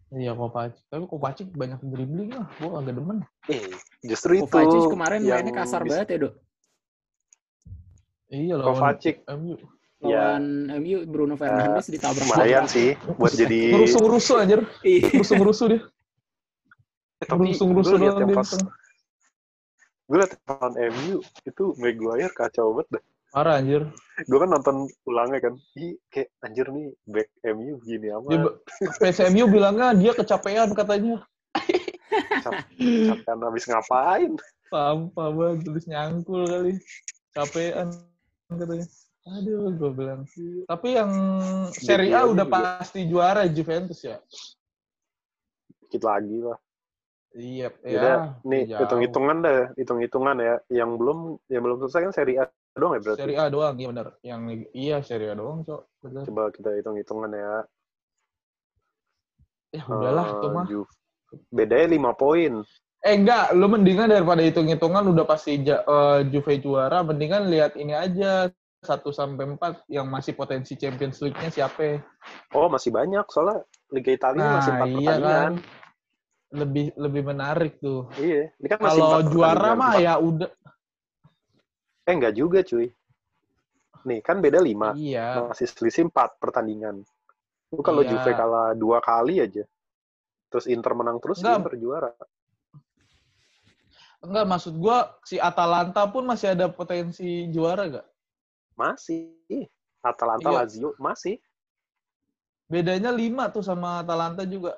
Iya, 0.07 0.31
Kovacic. 0.33 0.79
Tapi 0.85 1.03
Kovacic 1.03 1.47
banyak 1.51 1.79
dribbling 1.83 2.29
lah. 2.31 2.45
Gua 2.55 2.79
agak 2.79 2.93
demen. 2.93 3.25
Eh, 3.47 3.73
justru 4.05 4.37
itu. 4.37 4.45
Kovacic 4.45 4.85
kemarin 4.87 5.19
mainnya 5.21 5.53
kasar 5.55 5.81
banget 5.81 6.07
ya, 6.07 6.17
Dok. 6.29 6.33
Iya 8.27 8.55
lawan 8.59 8.75
Kovacic. 8.75 9.15
MU. 9.31 9.55
Ya. 10.03 10.37
Lawan 10.37 10.43
MU 10.83 10.97
Bruno 11.07 11.35
Fernandes 11.39 11.87
ditabrak. 11.87 12.27
Lumayan 12.27 12.65
sih 12.67 12.93
buat 13.19 13.33
jadi. 13.33 13.71
Ngerusuh-ngerusuh 13.71 14.35
anjir. 14.43 14.61
Iya. 14.83 15.07
Ngerusuh-ngerusuh 15.15 15.67
dia. 15.71 15.79
Eh, 17.17 17.25
liat 17.33 17.69
doang 17.81 18.03
yang 18.03 18.29
dia. 18.29 18.37
pas 18.37 18.51
gue 20.07 20.15
liat 20.23 20.31
lawan 20.47 20.73
MU 20.95 21.19
itu 21.43 21.63
Maguire 21.79 22.31
kacau 22.31 22.71
banget 22.71 22.99
dah. 22.99 23.03
Parah 23.35 23.59
anjir. 23.59 23.83
Gue 24.23 24.39
kan 24.39 24.49
nonton 24.49 24.87
ulangnya 25.03 25.43
kan, 25.43 25.53
ih 25.75 25.99
kayak 26.07 26.31
anjir 26.41 26.63
nih 26.71 26.95
back 27.11 27.27
MU 27.43 27.75
gini 27.83 28.07
amat. 28.15 28.31
Dia, 28.31 28.49
PSMU 29.03 29.51
bilangnya 29.51 29.91
dia 29.99 30.15
kecapean 30.15 30.71
katanya. 30.71 31.27
Capek 32.47 33.27
habis 33.27 33.67
ngapain? 33.67 34.31
Sampah 34.71 35.27
banget, 35.35 35.59
terus 35.67 35.85
nyangkul 35.91 36.47
kali. 36.47 36.73
Capean 37.35 37.91
katanya. 38.55 38.87
Aduh, 39.27 39.75
gue 39.75 39.91
bilang. 39.91 40.21
Tapi 40.63 40.87
yang 40.95 41.11
Serie 41.75 42.15
A 42.15 42.23
udah 42.23 42.47
pasti 42.47 43.03
juara 43.11 43.43
Juventus 43.51 43.99
ya? 43.99 44.23
Dikit 45.83 46.03
lagi 46.07 46.39
lah. 46.39 46.55
Iya, 47.37 47.69
Udah, 47.69 48.01
ya. 48.01 48.17
nih 48.47 48.63
hitung-hitungan 48.71 49.37
dah, 49.43 49.59
hitung-hitungan 49.75 50.35
ya. 50.39 50.55
Yang 50.71 50.89
belum, 50.95 51.19
yang 51.51 51.61
belum 51.67 51.77
selesai 51.85 52.01
kan 52.09 52.13
Serie 52.15 52.37
A 52.41 52.43
doang 52.73 52.97
ya 52.97 53.01
berarti. 53.03 53.19
Serie 53.19 53.37
A 53.37 53.45
doang, 53.51 53.75
iya 53.77 53.87
benar. 53.91 54.07
Yang 54.23 54.41
iya 54.73 54.97
Serie 55.03 55.29
A 55.29 55.35
doang, 55.35 55.61
Cok. 55.67 55.81
Bener. 56.07 56.23
Coba 56.23 56.41
kita 56.55 56.69
hitung-hitungan 56.79 57.31
ya. 57.35 57.53
Ya 59.75 59.83
udahlah, 59.85 60.25
Eh, 60.25 60.33
itu 60.33 60.47
mah. 60.49 60.65
Ju- 60.71 60.91
Bedanya 61.51 61.87
5 61.99 62.11
poin. 62.15 62.63
Eh 62.97 63.13
enggak, 63.13 63.53
lu 63.53 63.69
mendingan 63.69 64.09
daripada 64.09 64.41
hitung-hitungan 64.41 65.05
udah 65.05 65.25
pasti 65.25 65.61
eh, 65.61 66.19
Juve 66.27 66.57
juara, 66.59 67.05
mendingan 67.05 67.45
lihat 67.47 67.77
ini 67.77 67.93
aja 67.93 68.49
1 68.77 69.09
sampai 69.09 69.57
4 69.57 69.85
yang 69.89 70.05
masih 70.05 70.33
potensi 70.33 70.73
Champions 70.75 71.21
League-nya 71.21 71.49
siapa. 71.49 72.01
Oh, 72.53 72.67
masih 72.67 72.89
banyak 72.89 73.25
soalnya 73.29 73.63
Liga 73.93 74.11
Italia 74.13 74.59
masih 74.59 74.71
4 74.73 74.77
Nah, 74.77 74.87
iya 74.87 74.95
pertandingan. 75.13 75.23
kan. 75.23 75.53
Lebih 76.47 76.85
lebih 76.95 77.21
menarik 77.27 77.73
tuh. 77.77 78.07
Iya, 78.15 78.49
ini 78.55 78.67
kan 78.67 78.79
masih 78.79 79.01
Kalau 79.03 79.19
4 79.21 79.31
juara 79.33 79.69
mah 79.73 79.93
ya 79.97 80.13
udah 80.17 80.49
Eh, 82.07 82.15
enggak 82.15 82.39
juga 82.39 82.63
cuy. 82.63 82.87
Nih, 84.07 84.23
kan 84.23 84.39
beda 84.39 84.63
5. 84.63 84.95
iya. 84.95 85.43
Masih 85.43 85.67
selisih 85.67 86.07
4 86.07 86.39
pertandingan. 86.39 87.03
Lu 87.75 87.83
kalau 87.83 87.99
Iya. 87.99 88.15
Juve 88.15 88.31
kalah 88.31 88.71
dua 88.73 89.03
kali 89.03 89.43
aja. 89.43 89.67
Terus 90.47 90.65
Inter 90.71 90.95
menang 90.95 91.19
terus. 91.19 91.43
Inter 91.43 91.75
juara. 91.75 92.11
Enggak 94.17 94.45
maksud 94.49 94.73
gua 94.81 95.13
si 95.21 95.37
Atalanta 95.37 96.09
pun 96.09 96.25
masih 96.25 96.57
ada 96.57 96.65
potensi 96.67 97.45
juara 97.53 97.85
gak? 97.85 98.07
Masih. 98.73 99.65
Atalanta, 100.01 100.49
Iya. 100.49 100.57
Lazio, 100.63 100.89
masih. 100.97 101.35
Bedanya 102.67 103.11
5 103.11 103.49
tuh 103.51 103.63
sama 103.63 104.01
Atalanta 104.01 104.43
juga. 104.43 104.77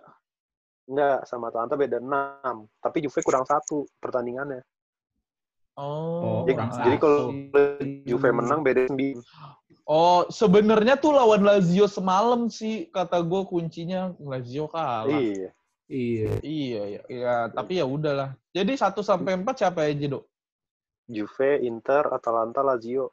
Enggak, 0.89 1.25
sama 1.29 1.53
Atalanta 1.53 1.75
beda 1.77 1.97
6. 2.01 2.65
Tapi 2.81 2.97
Juve 3.05 3.19
kurang 3.21 3.45
satu 3.45 3.85
pertandingannya. 4.01 4.61
Oh, 5.79 6.43
Oh, 6.43 6.43
Jadi, 6.43 6.53
kurang 6.55 6.71
jadi 6.83 6.97
kalau. 6.99 7.19
Juve 8.03 8.29
menang 8.35 8.61
beda 8.65 8.89
9. 8.91 9.21
Oh, 9.89 10.21
sebenarnya 10.29 11.01
tuh 11.01 11.17
lawan 11.17 11.41
Lazio 11.41 11.89
semalam 11.89 12.45
sih 12.45 12.93
kata 12.93 13.25
gue 13.25 13.41
kuncinya 13.49 14.13
Lazio 14.21 14.69
kalah. 14.69 15.09
Iya. 15.09 15.49
Iya. 15.89 16.37
Iya, 16.45 16.81
iya, 16.85 17.01
iya, 17.09 17.33
tapi 17.49 17.81
ya 17.81 17.85
udahlah. 17.89 18.37
Jadi 18.53 18.77
1 18.77 19.01
sampai 19.01 19.41
4 19.41 19.57
siapa 19.57 19.89
aja, 19.89 20.05
Dok? 20.05 20.23
Juve, 21.09 21.65
Inter, 21.65 22.05
Atalanta, 22.13 22.61
Lazio. 22.61 23.09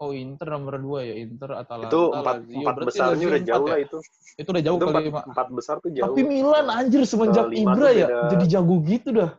Oh, 0.00 0.10
Inter 0.16 0.48
nomor 0.56 0.80
2 0.80 1.04
ya, 1.04 1.14
Inter 1.20 1.60
Atalanta. 1.60 1.92
itu 1.92 2.00
empat, 2.10 2.34
Lazio. 2.40 2.56
empat 2.56 2.74
Berarti 2.74 2.88
besarnya 2.88 3.26
udah 3.28 3.42
jauh 3.44 3.66
ya? 3.68 3.70
lah 3.70 3.78
itu. 3.84 3.98
Itu 4.34 4.48
udah 4.50 4.64
jauh 4.64 4.78
Itu 4.80 4.86
kali, 4.88 4.96
empat, 4.96 5.12
Mak. 5.12 5.24
empat 5.30 5.48
besar 5.52 5.74
tuh 5.84 5.90
jauh. 5.92 6.04
Tapi 6.08 6.20
Milan 6.24 6.66
anjir 6.72 7.02
semenjak 7.04 7.46
Ibra 7.52 7.88
ya 7.92 8.08
beda. 8.08 8.28
jadi 8.32 8.44
jago 8.58 8.76
gitu 8.88 9.08
dah. 9.12 9.30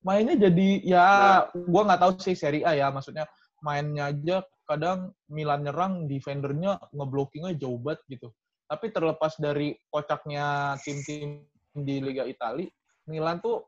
Mainnya 0.00 0.34
jadi 0.48 0.68
ya 0.80 1.04
Nah. 1.04 1.40
gua 1.68 1.82
nggak 1.84 2.00
tahu 2.00 2.12
sih 2.24 2.32
Serie 2.32 2.64
A 2.64 2.72
ya, 2.72 2.88
maksudnya 2.88 3.28
mainnya 3.60 4.08
aja 4.08 4.40
kadang 4.64 5.12
Milan 5.28 5.68
nyerang 5.68 6.08
defendernya 6.08 6.80
ngeblokingnya 6.96 7.52
jauh 7.60 7.76
banget 7.76 8.00
gitu. 8.08 8.32
Tapi 8.64 8.88
terlepas 8.90 9.36
dari 9.36 9.76
kocaknya 9.92 10.74
tim-tim 10.80 11.44
di 11.74 12.02
Liga 12.02 12.26
Italia, 12.26 12.68
Milan 13.06 13.38
tuh 13.38 13.66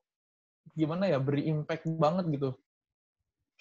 gimana 0.75 1.11
ya 1.11 1.19
beri 1.19 1.47
impact 1.51 1.87
banget 1.99 2.27
gitu. 2.33 2.51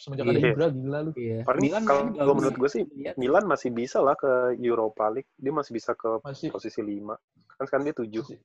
Semenjak 0.01 0.33
ada 0.33 0.39
Iya. 0.41 0.51
Ibra 0.57 0.67
gila 0.73 0.99
lu. 1.05 1.11
Iya. 1.13 1.39
Paling 1.45 1.61
Milan 1.61 1.83
kalau 1.85 2.33
menurut 2.33 2.55
gue 2.57 2.69
sih, 2.73 2.83
Lihat. 2.89 3.15
Milan 3.21 3.45
masih 3.45 3.69
bisa 3.69 4.01
lah 4.01 4.17
ke 4.17 4.57
Europa 4.57 5.05
League. 5.13 5.29
Dia 5.37 5.53
masih 5.53 5.71
bisa 5.77 5.93
ke 5.93 6.09
Masih 6.25 6.49
posisi 6.49 6.81
5. 6.81 7.13
Kan 7.57 7.63
sekarang 7.69 7.85
dia 7.85 7.95
7. 7.95 8.09
masih, 8.09 8.37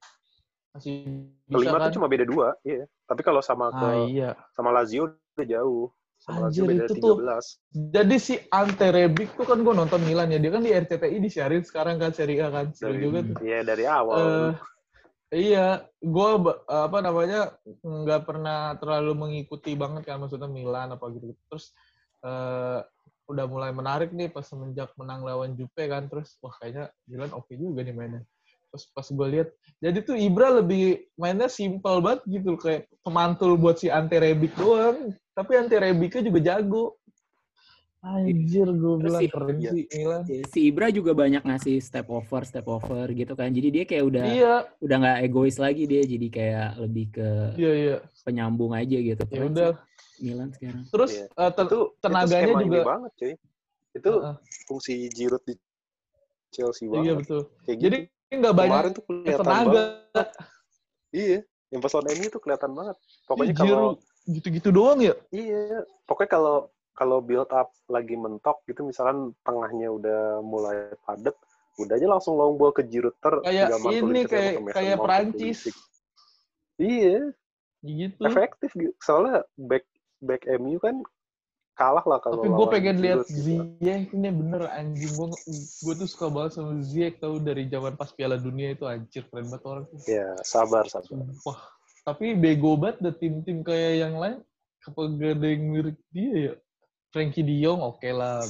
masih 0.77 0.95
bisa 1.49 1.57
Kelima 1.57 1.79
kan? 1.81 1.85
tuh 1.89 1.93
cuma 1.97 2.07
beda 2.13 2.25
2, 2.29 2.69
iya. 2.69 2.85
Tapi 3.09 3.21
kalau 3.25 3.41
sama 3.41 3.73
ke 3.73 3.87
ah, 3.89 4.05
iya. 4.05 4.31
sama 4.53 4.69
Lazio 4.69 5.09
udah 5.09 5.47
jauh. 5.49 5.89
Sama 6.21 6.49
Lazio 6.49 6.65
Anjir, 6.65 6.71
beda 6.77 6.85
itu 6.85 6.95
tuh 7.01 7.17
13. 7.25 7.93
Jadi 7.97 8.17
si 8.21 8.35
Ante 8.53 8.89
Rebic 8.93 9.31
tuh 9.37 9.47
kan 9.49 9.59
gue 9.65 9.73
nonton 9.73 10.01
Milan 10.05 10.29
ya, 10.33 10.37
dia 10.37 10.53
kan 10.53 10.61
di 10.61 10.73
RCTI 10.77 11.17
disiarin 11.25 11.65
sekarang 11.65 11.97
kan 11.97 12.13
Serie 12.13 12.45
A 12.45 12.53
kan, 12.53 12.73
seru 12.77 12.97
Dari, 12.97 13.05
juga 13.05 13.19
tuh. 13.25 13.37
Iya, 13.41 13.65
dari 13.65 13.85
awal. 13.89 14.17
Eh, 14.21 14.53
iya, 15.35 15.83
gue 15.99 16.29
apa 16.71 16.99
namanya 17.03 17.55
nggak 17.83 18.23
pernah 18.27 18.75
terlalu 18.79 19.13
mengikuti 19.15 19.75
banget 19.75 20.07
kan 20.07 20.23
maksudnya 20.23 20.47
Milan 20.47 20.95
apa 20.95 21.11
gitu. 21.15 21.35
Terus 21.51 21.75
eh, 22.23 22.81
udah 23.27 23.45
mulai 23.51 23.75
menarik 23.75 24.15
nih 24.15 24.31
pas 24.31 24.47
semenjak 24.47 24.95
menang 24.95 25.27
lawan 25.27 25.59
Juve 25.59 25.85
kan, 25.91 26.07
terus 26.07 26.39
wah 26.39 26.55
kayaknya 26.63 26.95
Milan 27.11 27.35
oke 27.35 27.51
juga 27.59 27.83
nih 27.83 27.95
mainnya. 27.95 28.23
Terus 28.71 28.85
pas 28.95 29.07
gue 29.07 29.27
lihat, 29.31 29.49
jadi 29.83 29.99
tuh 30.03 30.19
Ibra 30.19 30.63
lebih 30.63 31.07
mainnya 31.19 31.51
simpel 31.51 32.03
banget 32.03 32.23
gitu, 32.29 32.59
kayak 32.59 32.91
pemantul 33.03 33.59
buat 33.59 33.79
si 33.79 33.91
Ante 33.91 34.19
Rebic 34.19 34.55
doang. 34.55 35.15
Tapi 35.35 35.53
Ante 35.59 35.79
Rebicnya 35.79 36.23
juga 36.23 36.41
jago. 36.43 36.99
Anjir, 38.07 38.69
gue 38.71 38.95
bilang 39.03 39.19
si- 39.19 39.27
keren 39.27 39.57
iya. 39.59 39.71
sih 39.75 39.85
Milan. 39.91 40.23
Si 40.47 40.61
Ibra 40.65 40.87
juga 40.89 41.11
banyak 41.11 41.43
ngasih 41.43 41.83
step 41.83 42.07
over, 42.07 42.47
step 42.47 42.63
over 42.65 43.11
gitu 43.11 43.35
kan. 43.35 43.51
Jadi 43.51 43.69
dia 43.69 43.85
kayak 43.85 44.05
udah 44.07 44.25
Iya, 44.25 44.55
udah 44.79 44.97
nggak 44.97 45.19
egois 45.27 45.59
lagi 45.59 45.85
dia, 45.85 46.07
jadi 46.07 46.27
kayak 46.31 46.69
lebih 46.79 47.07
ke 47.11 47.29
iya, 47.59 47.73
iya. 47.75 47.97
penyambung 48.23 48.71
aja 48.73 48.95
gitu. 48.95 49.23
Ya 49.27 49.43
udah. 49.43 49.71
Milan 50.17 50.49
sekarang. 50.49 50.87
Terus 50.87 51.11
Iya. 51.13 51.27
eh, 51.29 51.51
te- 51.51 51.67
itu 51.67 51.81
tenaganya 51.99 52.47
itu 52.47 52.63
juga 52.63 52.79
ini 52.79 52.89
banget, 52.89 53.13
cuy. 53.13 53.35
Itu 53.93 54.13
Heeh. 54.15 54.35
fungsi 54.65 54.95
Giroud 55.11 55.43
di 55.43 55.55
Chelsea 56.49 56.87
Iya 56.87 56.95
banget. 56.95 57.17
betul. 57.21 57.41
Kayak 57.63 57.79
Jadi 57.83 57.97
gitu. 58.07 58.35
nggak 58.39 58.55
banyak 58.55 58.71
Kemarin 58.73 58.93
tuh 58.95 59.05
kelihatan 59.05 59.45
tenaga. 59.45 59.67
banget. 59.75 60.29
Iya. 61.11 61.39
Yang 61.67 61.81
pas 61.83 61.93
lawan 61.93 62.07
MU 62.13 62.27
tuh 62.31 62.41
kelihatan 62.41 62.71
banget. 62.73 62.97
Pokoknya 63.27 63.53
kalau 63.53 63.67
Giroud 63.67 63.99
gitu-gitu 64.27 64.69
doang 64.71 64.99
ya. 64.99 65.15
Iya, 65.29 65.63
pokoknya 66.03 66.31
kalau 66.33 66.57
kalau 66.97 67.21
build 67.21 67.53
up 67.53 67.71
lagi 67.93 68.17
mentok 68.17 68.65
gitu, 68.65 68.83
misalkan 68.83 69.37
tengahnya 69.45 69.93
udah 69.93 70.41
mulai 70.41 70.97
padat, 71.05 71.37
udah 71.77 71.95
aja 71.95 72.09
langsung 72.09 72.41
long 72.41 72.57
ball 72.57 72.73
ke 72.73 72.83
Giroud. 72.89 73.15
Kayak 73.21 73.77
ini 73.85 74.21
kayak 74.25 74.53
kayak 74.73 74.97
Prancis. 74.99 75.71
Iya, 76.77 77.37
Gitu. 77.87 78.19
efektif 78.27 78.71
gitu. 78.75 78.95
Soalnya 78.99 79.47
back 79.55 79.87
back 80.19 80.43
MU 80.59 80.83
kan 80.83 81.07
kalah 81.77 82.03
lah 82.09 82.19
kalau 82.19 82.41
Tapi 82.41 82.49
gue 82.51 82.67
pengen 82.73 82.97
lihat 83.05 83.19
gitu. 83.29 83.63
Ziyech 83.79 84.11
ini 84.17 84.29
bener 84.33 84.67
anjing 84.73 85.13
gue 85.13 85.27
gue 85.85 85.95
tuh 85.95 86.09
suka 86.09 86.27
banget 86.33 86.57
sama 86.57 86.81
Ziyech 86.83 87.21
tahu 87.21 87.37
dari 87.39 87.69
zaman 87.69 87.95
pas 87.95 88.11
Piala 88.11 88.41
Dunia 88.41 88.73
itu 88.73 88.89
anjir 88.89 89.29
keren 89.29 89.53
banget 89.53 89.65
orang 89.69 89.85
tuh. 89.87 89.99
Ya, 90.09 90.35
sabar, 90.43 90.89
sabar. 90.89 91.21
Wah, 91.45 91.61
tapi 92.03 92.33
bego 92.33 92.75
banget 92.81 93.05
ada 93.05 93.13
tim-tim 93.13 93.61
kayak 93.61 93.93
yang 94.09 94.15
lain 94.17 94.41
apa 94.87 95.01
gak 95.19 95.33
ada 95.37 95.47
yang 95.51 95.63
mirip 95.75 95.99
dia 96.15 96.33
ya? 96.33 96.55
Frankie 97.17 97.41
De 97.41 97.57
Jong 97.65 97.81
oke 97.81 98.05
lah. 98.13 98.45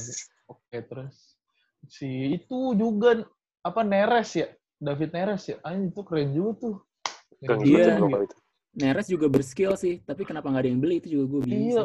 Oke 0.50 0.82
terus 0.82 1.38
si 1.86 2.34
itu 2.34 2.74
juga 2.74 3.22
apa 3.62 3.86
Neres 3.86 4.34
ya? 4.34 4.50
David 4.82 5.14
Neres 5.14 5.46
ya? 5.46 5.62
Anjing 5.62 5.94
itu 5.94 6.02
keren 6.02 6.34
juga 6.34 6.50
tuh. 6.58 6.74
Iya. 7.62 7.94
itu. 8.02 8.36
Neres 8.74 9.06
juga 9.06 9.30
berskill 9.30 9.78
sih, 9.78 10.02
tapi 10.02 10.26
kenapa 10.26 10.50
nggak 10.50 10.66
ada 10.66 10.70
yang 10.74 10.82
beli 10.82 10.98
itu 10.98 11.14
juga 11.14 11.24
gue 11.30 11.40
bingung. 11.46 11.62
Iya. 11.70 11.84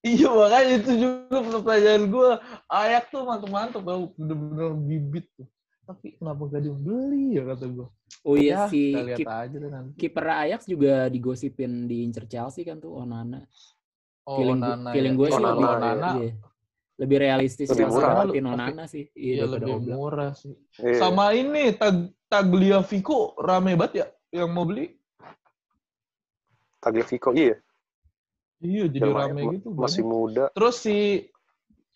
Iya 0.00 0.28
makanya 0.32 0.72
itu 0.80 0.92
juga 0.96 1.36
pertanyaan 1.40 2.04
gue. 2.08 2.30
Ayak 2.68 3.04
tuh 3.12 3.20
mantep-mantep 3.24 3.80
tau. 3.80 4.12
Bener-bener 4.16 4.76
bibit 4.76 5.26
tuh. 5.36 5.48
Tapi 5.84 6.20
kenapa 6.20 6.46
gak 6.46 6.62
dibeli 6.62 7.36
ya 7.36 7.42
kata 7.48 7.64
gue. 7.68 7.88
Oh 8.22 8.36
iya 8.36 8.64
Ya, 8.64 8.70
si 8.70 8.92
kita 8.92 9.00
lihat 9.08 9.18
kip- 9.18 9.28
aja 9.28 9.56
deh 9.56 9.70
nanti. 9.72 9.96
kiper 9.96 10.26
Ajax 10.28 10.60
juga 10.68 11.08
digosipin 11.08 11.88
diincer 11.88 12.24
Chelsea 12.28 12.62
kan 12.64 12.76
tuh 12.76 12.92
Onana. 12.96 13.44
Oh, 14.30 14.36
feeling 14.38 14.60
Onana 14.60 14.90
feeling 14.90 15.14
ya. 15.14 15.18
gue 15.18 15.26
sih 15.26 15.34
Onana, 15.36 15.50
lebih 15.50 15.66
ya. 15.66 15.74
Onana. 15.74 16.10
iya. 16.14 16.32
lebih 16.94 17.16
realistis 17.18 17.66
Lebih 17.66 17.86
murah. 17.88 18.12
Tapi- 18.20 18.38
Onana 18.38 18.84
sih. 18.84 19.04
Iya 19.10 19.32
Iya, 19.34 19.44
lebih 19.48 19.72
Oblak. 19.74 19.96
murah 19.96 20.30
sih. 20.32 20.54
Iya. 20.76 20.96
Sama 20.96 21.32
ini 21.32 21.72
Tag 21.72 21.96
Tagliafico 22.28 23.18
rame 23.36 23.72
banget 23.74 23.92
ya 23.96 24.06
yang 24.36 24.48
mau 24.48 24.62
beli. 24.62 24.94
Tagliafico, 26.78 27.32
iya. 27.34 27.56
Iya 28.60 28.84
jadi 28.86 29.00
Ya, 29.02 29.16
rame 29.16 29.40
ma- 29.40 29.52
gitu. 29.52 29.68
Masih 29.72 30.02
banyak. 30.02 30.12
muda. 30.12 30.44
Terus 30.52 30.76
si 30.78 31.24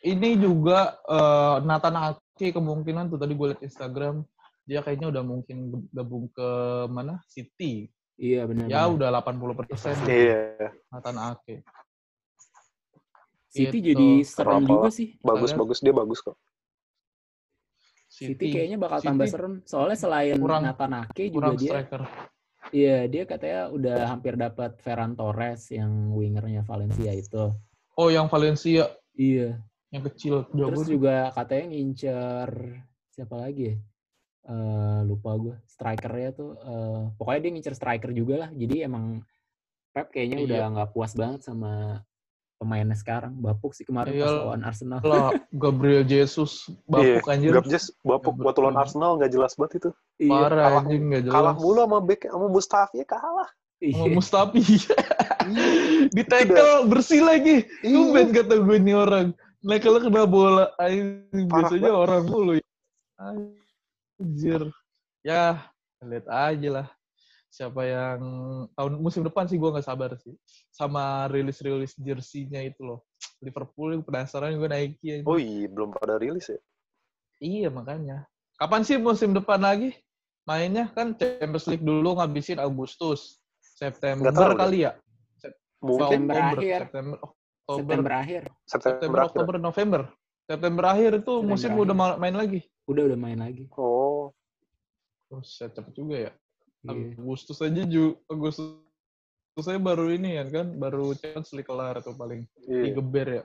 ini 0.03 0.31
juga 0.37 0.97
eh, 1.01 1.57
Nathan 1.63 1.97
Ake 2.11 2.51
kemungkinan 2.51 3.09
tuh 3.09 3.19
tadi 3.19 3.33
gue 3.33 3.47
liat 3.47 3.63
Instagram 3.63 4.25
dia 4.65 4.81
kayaknya 4.81 5.13
udah 5.13 5.23
mungkin 5.23 5.57
gabung 5.91 6.27
ke 6.31 6.49
mana 6.89 7.21
City. 7.27 7.93
Iya 8.17 8.47
benar. 8.47 8.67
Ya 8.67 8.87
udah 8.87 9.13
80 9.13 9.53
persen 9.55 9.93
Iya. 10.05 10.73
Nathan 10.89 11.17
Ake. 11.21 11.61
City 13.55 13.79
gitu. 13.79 13.89
jadi 13.95 14.09
serem 14.27 14.61
Kenapa? 14.61 14.73
juga 14.75 14.89
sih. 14.91 15.09
Bagus, 15.23 15.41
Kalian- 15.47 15.61
bagus. 15.63 15.79
Dia 15.79 15.95
bagus 15.95 16.19
kok. 16.21 16.37
City 18.11 18.47
kayaknya 18.51 18.79
bakal 18.79 18.99
City 18.99 19.09
tambah 19.11 19.27
serem. 19.27 19.55
Soalnya 19.63 19.99
selain 19.99 20.39
kurang- 20.39 20.63
Nathan 20.63 20.93
Ake 21.03 21.31
juga 21.31 21.55
dia 21.55 21.71
striker. 21.71 22.03
Iya, 22.71 22.99
dia 23.07 23.23
katanya 23.23 23.61
udah 23.71 23.99
hampir 24.09 24.35
dapat 24.35 24.79
Ferran 24.81 25.15
Torres 25.15 25.71
yang 25.71 26.11
wingernya 26.11 26.63
Valencia 26.63 27.13
itu. 27.13 27.51
Oh 27.95 28.09
yang 28.09 28.27
Valencia 28.27 28.91
Iya. 29.15 29.63
yang 29.91 30.03
kecil 30.05 30.47
jago 30.51 30.75
Terus 30.75 30.87
juga 30.89 31.31
katanya 31.31 31.71
ngincer 31.71 32.49
siapa 33.09 33.37
lagi 33.39 33.63
ya? 33.71 33.77
Eh, 34.45 34.99
lupa 35.07 35.35
gue. 35.37 35.55
Strikernya 35.65 36.31
tuh 36.33 36.51
eh, 36.57 37.03
pokoknya 37.15 37.41
dia 37.41 37.51
ngincer 37.53 37.75
striker 37.75 38.11
juga 38.11 38.35
lah. 38.47 38.51
Jadi 38.51 38.83
emang 38.83 39.23
Pep 39.91 40.11
kayaknya 40.11 40.39
Iya. 40.39 40.47
udah 40.47 40.63
nggak 40.73 40.91
puas 40.91 41.13
banget 41.15 41.47
sama 41.47 42.03
pemainnya 42.57 42.95
sekarang. 42.95 43.35
Bapuk 43.37 43.73
sih 43.73 43.83
kemarin 43.83 44.15
pas 44.15 44.27
Iya. 44.27 44.41
lawan 44.41 44.63
Arsenal. 44.63 45.01
lah 45.01 45.31
Gabriel 45.63 46.03
Jesus 46.03 46.71
bapuk 46.85 47.27
anjir. 47.27 47.53
Gak 47.53 47.69
just 47.69 47.93
bapuk 48.01 48.39
waktu 48.39 48.61
lawan. 48.61 48.77
Arsenal 48.77 49.17
nggak 49.17 49.31
jelas 49.31 49.53
banget 49.55 49.73
itu. 49.79 49.91
Iya. 50.19 50.33
Parah 50.33 50.57
kalah- 50.61 50.83
anjing 50.83 51.03
nggak 51.07 51.23
jelas. 51.23 51.35
Kalah 51.35 51.55
mulu 51.55 51.81
sama 51.81 51.99
Beck 52.01 52.21
sama 52.25 52.47
Mustafi 52.49 52.97
ya 52.97 53.07
kalah. 53.07 53.51
Sama 53.51 53.85
Iya. 53.85 54.13
Mustafi. 54.13 54.61
Di 56.09 56.23
tackle 56.25 56.87
bersih 56.87 57.21
lagi. 57.21 57.57
Iya. 57.81 57.95
Tumben 57.95 58.29
kata 58.31 58.55
gue 58.57 58.77
ini 58.77 58.93
orang. 58.93 59.27
Nah 59.61 59.79
kalau 59.79 59.97
kena 59.99 60.25
bola, 60.25 60.69
anjing, 60.77 61.25
Parah 61.47 61.67
biasanya 61.67 61.89
banget. 61.89 62.03
orang 62.03 62.23
mulu. 62.25 62.53
ya. 62.55 62.65
Anjir. 63.17 64.63
Ya, 65.21 65.45
lihat 66.01 66.27
aja 66.27 66.69
lah. 66.71 66.87
Siapa 67.55 67.87
yang 67.87 68.19
tahun 68.75 68.99
musim 68.99 69.23
depan 69.23 69.47
sih 69.47 69.55
gue 69.55 69.71
nggak 69.71 69.87
sabar 69.87 70.19
sih. 70.19 70.35
Sama 70.75 71.31
rilis-rilis 71.31 71.95
jersey-nya 71.95 72.67
itu 72.67 72.83
loh. 72.83 73.07
Liverpool 73.39 74.03
penasaran 74.03 74.59
gue 74.59 74.67
Nike. 74.67 75.23
anjing. 75.23 75.27
Oh 75.31 75.39
iya, 75.39 75.71
belum 75.71 75.95
pada 75.95 76.19
rilis 76.19 76.51
ya. 76.51 76.59
Iya 77.39 77.71
makanya. 77.71 78.27
Kapan 78.59 78.83
sih 78.83 78.99
musim 78.99 79.31
depan 79.31 79.63
lagi? 79.63 79.95
Mainnya 80.51 80.91
kan 80.91 81.15
Champions 81.15 81.71
League 81.71 81.87
dulu 81.87 82.19
ngabisin 82.19 82.59
Agustus. 82.59 83.39
September 83.63 84.35
tahu 84.35 84.51
deh. 84.51 84.59
kali 84.59 84.79
ya? 84.91 84.93
Mungkin 85.79 86.27
September 86.27 86.35
Oktober, 86.35 86.51
akhir. 86.59 86.79
September, 86.83 87.19
Oktober, 87.23 87.79
September 87.79 88.13
akhir. 88.19 88.43
September, 88.67 88.91
September, 88.91 89.19
akhir. 89.23 89.31
Oktober, 89.31 89.55
November. 89.63 90.03
September 90.45 90.85
akhir 90.91 91.11
itu 91.23 91.33
September 91.39 91.51
musim 91.55 91.71
akhir. 91.71 91.83
udah 91.87 91.95
ma- 91.95 92.19
main 92.19 92.35
lagi. 92.35 92.61
Udah 92.91 93.03
udah 93.07 93.19
main 93.19 93.39
lagi. 93.39 93.65
Oh, 93.79 94.35
Terus 95.31 95.49
saya 95.55 95.71
cepet 95.71 95.95
juga 95.95 96.17
ya. 96.19 96.33
Iya. 96.85 97.17
Agustus 97.17 97.59
aja 97.65 97.83
ju 97.89 98.21
Agustus 98.29 98.85
saya 99.63 99.79
baru 99.79 100.11
ini 100.11 100.35
ya 100.35 100.45
kan, 100.51 100.75
baru 100.77 101.15
Champions 101.15 101.55
League 101.55 101.69
kelar 101.71 102.03
tuh 102.03 102.19
paling 102.19 102.43
iya. 102.67 102.91
digeber 102.91 103.27
ya. 103.31 103.45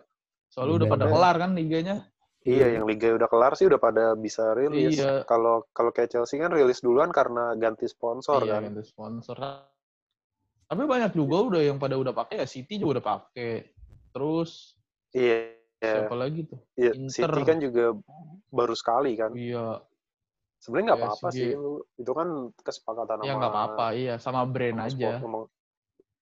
Soalnya 0.50 0.84
udah 0.84 0.88
pada 0.90 1.06
kelar 1.06 1.36
kan 1.38 1.52
liganya. 1.54 2.10
Iya, 2.48 2.80
yang 2.80 2.88
liga 2.90 3.14
udah 3.14 3.30
kelar 3.30 3.54
sih 3.54 3.68
udah 3.70 3.78
pada 3.78 4.18
bisa 4.18 4.58
rilis. 4.58 4.98
Iya. 4.98 5.28
Kalau 5.30 5.70
kalau 5.76 5.92
kayak 5.94 6.10
Chelsea 6.10 6.42
kan 6.42 6.50
rilis 6.50 6.82
duluan 6.82 7.14
karena 7.14 7.54
ganti 7.60 7.86
sponsor 7.86 8.42
iya, 8.48 8.58
kan. 8.58 8.72
ganti 8.72 8.84
sponsor. 8.88 9.38
Tapi 10.70 10.84
banyak 10.86 11.12
juga 11.14 11.38
udah 11.46 11.62
yang 11.62 11.78
pada 11.78 12.00
udah 12.00 12.16
pakai 12.16 12.42
ya 12.42 12.48
City 12.50 12.82
juga 12.82 13.00
udah 13.00 13.06
pakai. 13.06 13.54
Terus 14.16 14.74
Iya. 15.14 15.58
siapa 15.80 16.16
lagi 16.16 16.48
tuh? 16.48 16.60
Iya, 16.74 16.92
Inter. 16.98 17.12
City 17.14 17.42
kan 17.46 17.58
juga 17.62 17.86
baru 18.50 18.74
sekali 18.74 19.14
kan. 19.20 19.32
Iya, 19.36 19.84
Sebenarnya 20.60 20.86
nggak 20.86 21.00
PSG. 21.00 21.08
apa-apa 21.10 21.28
sih, 21.32 21.50
itu 21.98 22.12
kan 22.12 22.28
kesepakatan 22.60 23.18
ya 23.20 23.24
sama 23.26 23.38
nggak 23.40 23.52
apa-apa, 23.52 23.86
iya 23.96 24.16
sama 24.20 24.42
brand 24.44 24.76
sama 24.76 24.86
aja. 24.86 24.96
sport- 24.96 25.22
sama- 25.22 25.50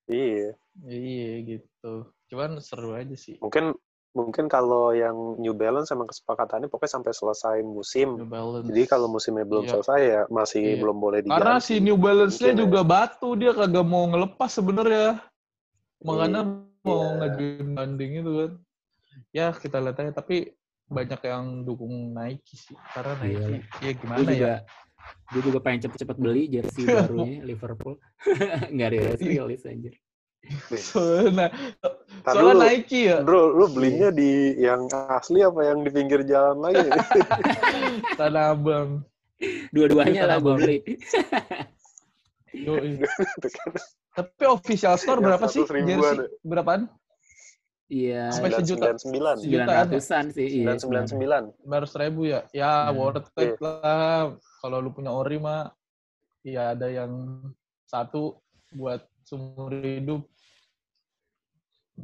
Iya, 0.08 0.48
Iya 0.80 1.32
gitu. 1.44 1.92
Cuman 2.28 2.50
seru 2.58 2.94
aja 2.94 3.12
sih. 3.12 3.36
mungkin 3.38 3.74
mungkin 4.08 4.46
kalau 4.46 4.90
yang 4.90 5.14
New 5.36 5.52
Balance 5.52 5.90
emang 5.90 6.08
kesepakatannya 6.08 6.66
pokoknya 6.66 6.96
sampai 6.96 7.12
selesai 7.12 7.56
musim. 7.60 8.16
New 8.16 8.24
Balance. 8.26 8.66
Jadi 8.66 8.82
kalau 8.86 9.06
musimnya 9.06 9.44
belum 9.44 9.68
Iya. 9.68 9.72
selesai 9.74 10.00
ya 10.00 10.22
masih 10.28 10.64
Iya. 10.64 10.80
belum 10.80 10.96
boleh 10.96 11.18
diganti. 11.20 11.38
karena 11.38 11.58
si 11.58 11.74
New 11.78 11.98
Balance-nya 11.98 12.50
ya. 12.50 12.58
juga 12.58 12.80
batu 12.82 13.28
dia 13.34 13.52
kagak 13.52 13.84
mau 13.84 14.06
ngelepas 14.06 14.48
sebenarnya. 14.48 15.20
Makanya 16.00 16.42
mau 16.80 16.94
Iya. 16.94 17.14
ngajuin 17.20 17.68
banding 17.74 18.10
itu 18.16 18.32
kan. 18.32 18.52
Ya 19.28 19.46
kita 19.52 19.76
lihat 19.78 19.98
aja 19.98 20.12
tapi 20.14 20.56
banyak 20.88 21.20
yang 21.22 21.44
dukung 21.62 21.92
Nike 22.12 22.56
sih. 22.56 22.76
Karena 22.92 23.14
Nike 23.20 23.32
Iyalah. 23.36 23.60
ya 23.60 23.62
Gue 23.80 23.92
gimana 23.94 24.18
ya? 24.20 24.28
juga 24.32 24.52
gue 25.28 25.40
juga 25.40 25.58
pengen 25.60 25.80
cepet-cepet 25.84 26.16
beli 26.16 26.42
jersey 26.48 26.84
barunya 26.88 27.44
Liverpool. 27.44 27.96
Nggak 28.74 28.88
rilis 28.92 29.20
rilis 29.20 29.62
anjir. 29.64 29.94
Soalnya, 30.72 31.50
soalnya 32.24 32.54
dulu, 32.56 32.62
Nike 32.62 33.00
ya. 33.04 33.18
Bro, 33.20 33.52
lu 33.52 33.66
belinya 33.68 34.08
di 34.08 34.56
yang 34.56 34.86
asli 35.10 35.44
apa 35.44 35.60
yang 35.60 35.84
di 35.84 35.90
pinggir 35.92 36.24
jalan 36.24 36.62
lagi? 36.62 36.88
Tanah 38.18 38.56
Abang. 38.56 39.04
Dua-duanya 39.70 40.24
Iya, 40.24 40.30
lah 40.30 40.38
gue 40.40 40.54
beli. 40.56 40.76
Yoi. 42.54 43.02
Itu 43.02 43.48
kan 43.52 43.70
Tapi 44.16 44.42
official 44.48 44.96
store 44.96 45.20
berapa 45.20 45.46
sih? 45.46 45.62
100 45.62 45.74
ribuan 45.74 45.88
Jersey? 46.00 46.16
ya. 46.16 46.26
Berapaan? 46.42 46.82
Iya. 47.88 48.28
Sampai 48.28 48.52
sejuta. 48.52 48.92
999. 49.00 49.40
Sembilan 49.40 49.66
ya? 49.66 49.76
ratusan 49.84 50.24
sih. 50.28 50.48
Iya. 50.60 50.76
999. 50.76 51.44
Baru 51.64 51.86
seribu 51.88 52.20
ya? 52.28 52.40
Ya 52.52 52.92
Hmm. 52.92 53.00
worth 53.00 53.32
it 53.40 53.56
lah. 53.58 54.36
Kalau 54.60 54.78
lu 54.84 54.92
punya 54.92 55.08
ori 55.08 55.40
mah, 55.40 55.72
ya 56.44 56.76
ada 56.76 56.86
yang 56.86 57.40
satu 57.88 58.36
buat 58.76 59.00
seumur 59.24 59.72
hidup. 59.72 60.28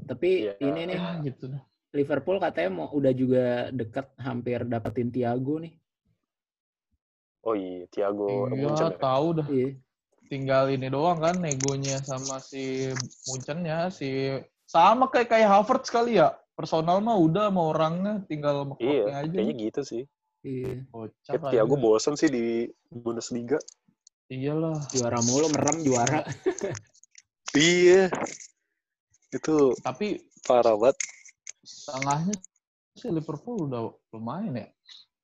Tapi 0.08 0.50
Iya. 0.50 0.52
ini 0.58 0.80
nih 0.88 0.96
Ya 0.96 1.20
gitu. 1.22 1.46
Liverpool 1.94 2.42
katanya 2.42 2.70
mau 2.74 2.88
udah 2.90 3.12
juga 3.14 3.70
deket 3.70 4.10
hampir 4.18 4.66
dapetin 4.66 5.12
Thiago 5.14 5.62
nih. 5.62 5.78
Oh 7.44 7.52
iya, 7.54 7.84
Thiago 7.92 8.48
Munchen 8.50 8.88
Iya, 8.90 8.96
ya. 8.96 8.98
tahu 8.98 9.26
dah. 9.38 9.46
Iya. 9.52 9.70
Tinggal 10.26 10.72
ini 10.72 10.88
doang 10.88 11.20
kan 11.20 11.36
negonya 11.38 12.00
sama 12.00 12.40
si 12.40 12.88
Munchen 13.28 13.62
ya, 13.62 13.92
si 13.92 14.32
sama 14.74 15.06
kayak 15.06 15.28
kayak 15.30 15.48
Havertz 15.50 15.88
kali 15.88 16.18
ya. 16.18 16.34
personal 16.54 17.02
mah 17.02 17.18
udah 17.18 17.50
sama 17.50 17.62
orangnya 17.66 18.22
tinggal 18.30 18.62
sama 18.62 18.74
Iya, 18.78 19.10
aja. 19.10 19.26
kayaknya 19.26 19.54
gitu 19.58 19.80
sih. 19.82 20.02
Iya. 20.46 20.87
Kocak 20.87 21.34
Kayak 21.34 21.50
Thiago 21.50 21.74
aja. 21.74 21.82
bosen 21.82 22.14
sih 22.14 22.30
di 22.30 22.44
Bundesliga. 22.87 23.58
Iyalah. 24.30 24.78
Juara 24.94 25.18
mulu, 25.18 25.50
merem 25.50 25.78
juara. 25.82 26.22
Iya. 27.54 28.10
Itu 29.30 29.74
Tapi 29.78 30.22
parah 30.42 30.74
banget. 30.74 30.94
tengahnya 31.64 32.34
sih 32.94 33.10
Liverpool 33.10 33.66
udah 33.66 33.90
lumayan 34.10 34.54
ya. 34.54 34.68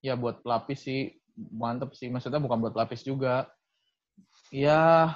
Ya 0.03 0.15
buat 0.17 0.43
pelapis 0.43 0.83
sih 0.83 1.15
mantep 1.37 1.95
sih. 1.95 2.11
Maksudnya 2.11 2.43
bukan 2.43 2.59
buat 2.59 2.75
pelapis 2.75 3.03
juga. 3.03 3.47
Ya 4.51 5.15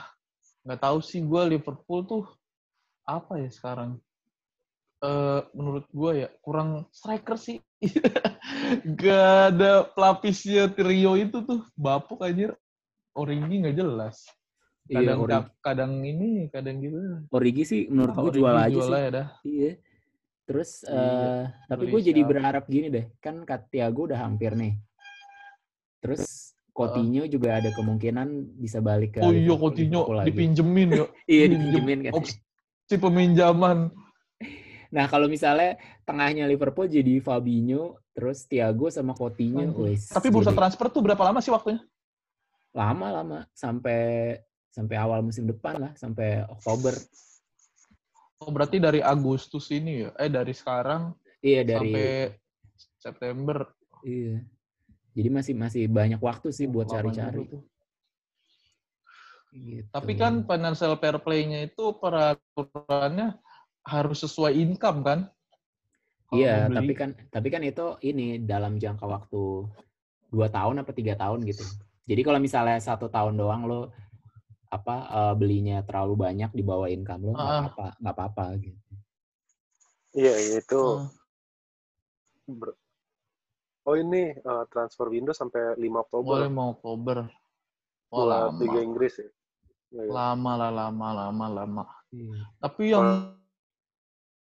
nggak 0.62 0.78
tahu 0.78 0.98
sih 1.02 1.22
gue 1.22 1.42
Liverpool 1.58 2.06
tuh 2.06 2.22
apa 3.02 3.42
ya 3.42 3.50
sekarang. 3.50 3.98
Eh 5.04 5.40
menurut 5.52 5.84
gue 5.92 6.12
ya 6.24 6.28
kurang 6.40 6.88
striker 6.88 7.36
sih. 7.36 7.60
gak 9.00 9.28
ada 9.52 9.84
pelapisnya 9.92 10.72
trio 10.72 11.12
itu 11.20 11.44
tuh 11.44 11.60
bapuk 11.76 12.24
anjir. 12.24 12.56
Origi 13.12 13.60
nggak 13.60 13.76
jelas. 13.76 14.24
Iya, 14.88 15.16
Kadang 15.16 15.48
kadang 15.60 15.92
ini, 16.00 16.48
kadang 16.48 16.76
gitu. 16.80 16.96
Origi 17.30 17.64
sih 17.68 17.80
menurut 17.92 18.16
gue 18.16 18.30
Origi 18.32 18.40
jual 18.40 18.56
aja 18.56 18.72
jual 18.72 18.88
sih. 18.88 19.04
dah. 19.12 19.28
Iya. 19.44 19.70
Terus 20.44 20.70
Iya, 20.84 20.92
eh 20.92 21.42
tapi 21.68 21.84
gue 21.88 22.00
jadi 22.04 22.20
berharap 22.20 22.64
gini 22.68 22.88
deh, 22.88 23.04
kan 23.20 23.44
Kat 23.44 23.68
Thiago 23.68 24.08
udah 24.08 24.20
hampir 24.24 24.52
nih. 24.56 24.76
Terus 26.00 26.52
Coutinho 26.74 27.24
juga 27.24 27.62
ada 27.62 27.70
kemungkinan 27.70 28.58
bisa 28.58 28.82
balik 28.82 29.16
ke 29.16 29.20
Oh 29.22 29.32
iya, 29.32 29.54
Coutinho 29.54 30.04
dipinjemin 30.24 30.88
ya. 30.92 31.06
Iya, 31.32 31.44
pinjem- 31.48 31.52
dipinjemin 31.54 31.98
kan. 32.08 32.12
Opsi 32.18 32.96
peminjaman. 32.96 33.78
Nah, 34.94 35.10
kalau 35.10 35.26
misalnya 35.26 35.74
tengahnya 36.06 36.46
Liverpool 36.46 36.86
jadi 36.86 37.18
Fabinho, 37.18 37.98
terus 38.14 38.46
Thiago 38.46 38.86
sama 38.94 39.10
Coutinho, 39.10 39.74
wes. 39.82 40.14
Tapi 40.14 40.30
bursa 40.30 40.54
jadi 40.54 40.58
transfer 40.62 40.86
tuh 40.86 41.02
berapa 41.02 41.18
lama 41.26 41.42
sih 41.42 41.50
waktunya? 41.50 41.82
lama-lama 42.74 43.46
sampai 43.54 44.34
sampai 44.74 44.96
awal 44.98 45.22
musim 45.22 45.46
depan 45.46 45.78
lah, 45.78 45.92
sampai 45.94 46.42
Oktober. 46.50 46.90
Oh, 48.42 48.50
berarti 48.50 48.82
dari 48.82 48.98
Agustus 48.98 49.70
ini 49.70 50.02
ya? 50.02 50.10
Eh, 50.18 50.26
dari 50.26 50.50
sekarang 50.50 51.14
Iya 51.38 51.62
dari 51.62 51.94
sampai 51.94 52.08
September. 52.98 53.58
iya. 54.02 54.42
Jadi 55.14 55.28
masih 55.30 55.54
masih 55.54 55.86
banyak 55.86 56.18
waktu 56.18 56.50
sih 56.50 56.66
buat 56.66 56.90
cari-cari. 56.90 57.46
Gitu. 59.54 59.86
Tapi 59.94 60.12
kan 60.18 60.42
financial 60.42 60.98
fair 60.98 61.14
play-nya 61.22 61.62
itu 61.70 61.94
peraturannya 62.02 63.38
harus 63.84 64.24
sesuai 64.24 64.52
income 64.56 65.00
kan? 65.04 65.18
Iya, 66.32 66.66
tapi 66.66 66.92
kan 66.96 67.14
tapi 67.30 67.48
kan 67.52 67.62
itu 67.62 67.94
ini 68.02 68.42
dalam 68.42 68.80
jangka 68.80 69.06
waktu 69.06 69.68
dua 70.34 70.48
tahun 70.50 70.82
apa 70.82 70.90
tiga 70.90 71.14
tahun 71.14 71.46
gitu. 71.46 71.62
Jadi 72.04 72.20
kalau 72.20 72.40
misalnya 72.42 72.80
satu 72.82 73.06
tahun 73.06 73.38
doang 73.38 73.68
lo 73.68 73.80
apa 74.66 74.96
eh, 75.06 75.34
belinya 75.38 75.84
terlalu 75.86 76.18
banyak 76.18 76.50
di 76.50 76.62
bawah 76.66 76.90
income 76.90 77.22
lo 77.22 77.32
nggak 77.38 77.46
Ah. 77.46 77.64
apa 77.70 77.86
nggak 78.02 78.14
apa-apa 78.18 78.44
gitu. 78.58 78.80
Iya, 80.14 80.32
itu 80.58 80.82
Hmm. 82.44 82.58
ber- 82.58 82.78
Oh 83.84 83.94
ini 83.94 84.32
eh, 84.32 84.64
transfer 84.72 85.12
window 85.12 85.36
sampai 85.36 85.76
5 85.76 86.00
Boleh 86.08 86.48
Oktober 86.48 86.48
mau 86.48 86.72
Oktober. 86.72 87.18
Oh, 88.08 88.24
lama. 88.24 88.56
Liga 88.56 88.80
Inggris 88.80 89.20
ya. 89.20 89.28
Iya. 89.92 90.08
Lama 90.08 90.52
lah, 90.56 90.70
lama, 90.72 91.08
lama, 91.12 91.46
lama. 91.52 91.84
Iya. 92.08 92.48
Tapi 92.58 92.82
yang 92.88 93.36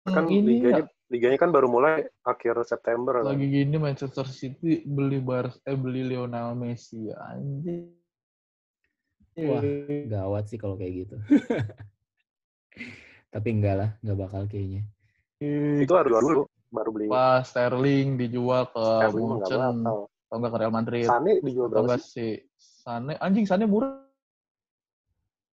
Kan 0.05 0.29
ini 0.29 0.61
liganya 0.61 0.85
ya, 0.85 1.09
liganya 1.09 1.37
kan 1.41 1.49
baru 1.49 1.65
mulai 1.65 2.05
akhir 2.21 2.61
September 2.61 3.25
kan. 3.25 3.33
lagi 3.33 3.49
gini 3.49 3.81
Manchester 3.81 4.29
City 4.29 4.85
beli 4.85 5.17
Bar 5.17 5.49
eh 5.65 5.73
beli 5.73 6.05
Lionel 6.05 6.53
Messi 6.53 7.09
ya 7.09 7.17
anjing. 7.33 7.89
Wah, 9.35 9.65
Gawat 10.07 10.47
sih 10.47 10.61
kalau 10.61 10.77
kayak 10.77 11.09
gitu. 11.09 11.17
tapi 13.33 13.47
enggak 13.51 13.75
lah, 13.75 13.89
nggak 13.99 14.17
bakal 14.21 14.41
kayaknya. 14.47 14.85
Itu 15.81 15.93
harus 15.97 16.13
dulu 16.21 16.45
baru 16.69 16.89
beli. 16.93 17.05
Pas 17.09 17.43
Sterling 17.43 18.21
dijual 18.21 18.69
ke 18.69 18.85
Munchen 19.17 19.81
atau 19.81 20.37
enggak 20.37 20.51
ke 20.53 20.57
Real 20.61 20.73
Madrid 20.73 21.05
Sane 21.09 21.41
dijual 21.41 21.67
atau 21.67 21.81
berapa 21.81 21.97
enggak 21.97 22.01
sih? 22.05 22.13
si 22.13 22.27
Sane 22.59 23.13
anjing 23.19 23.47
Sane 23.47 23.65
murah 23.65 24.05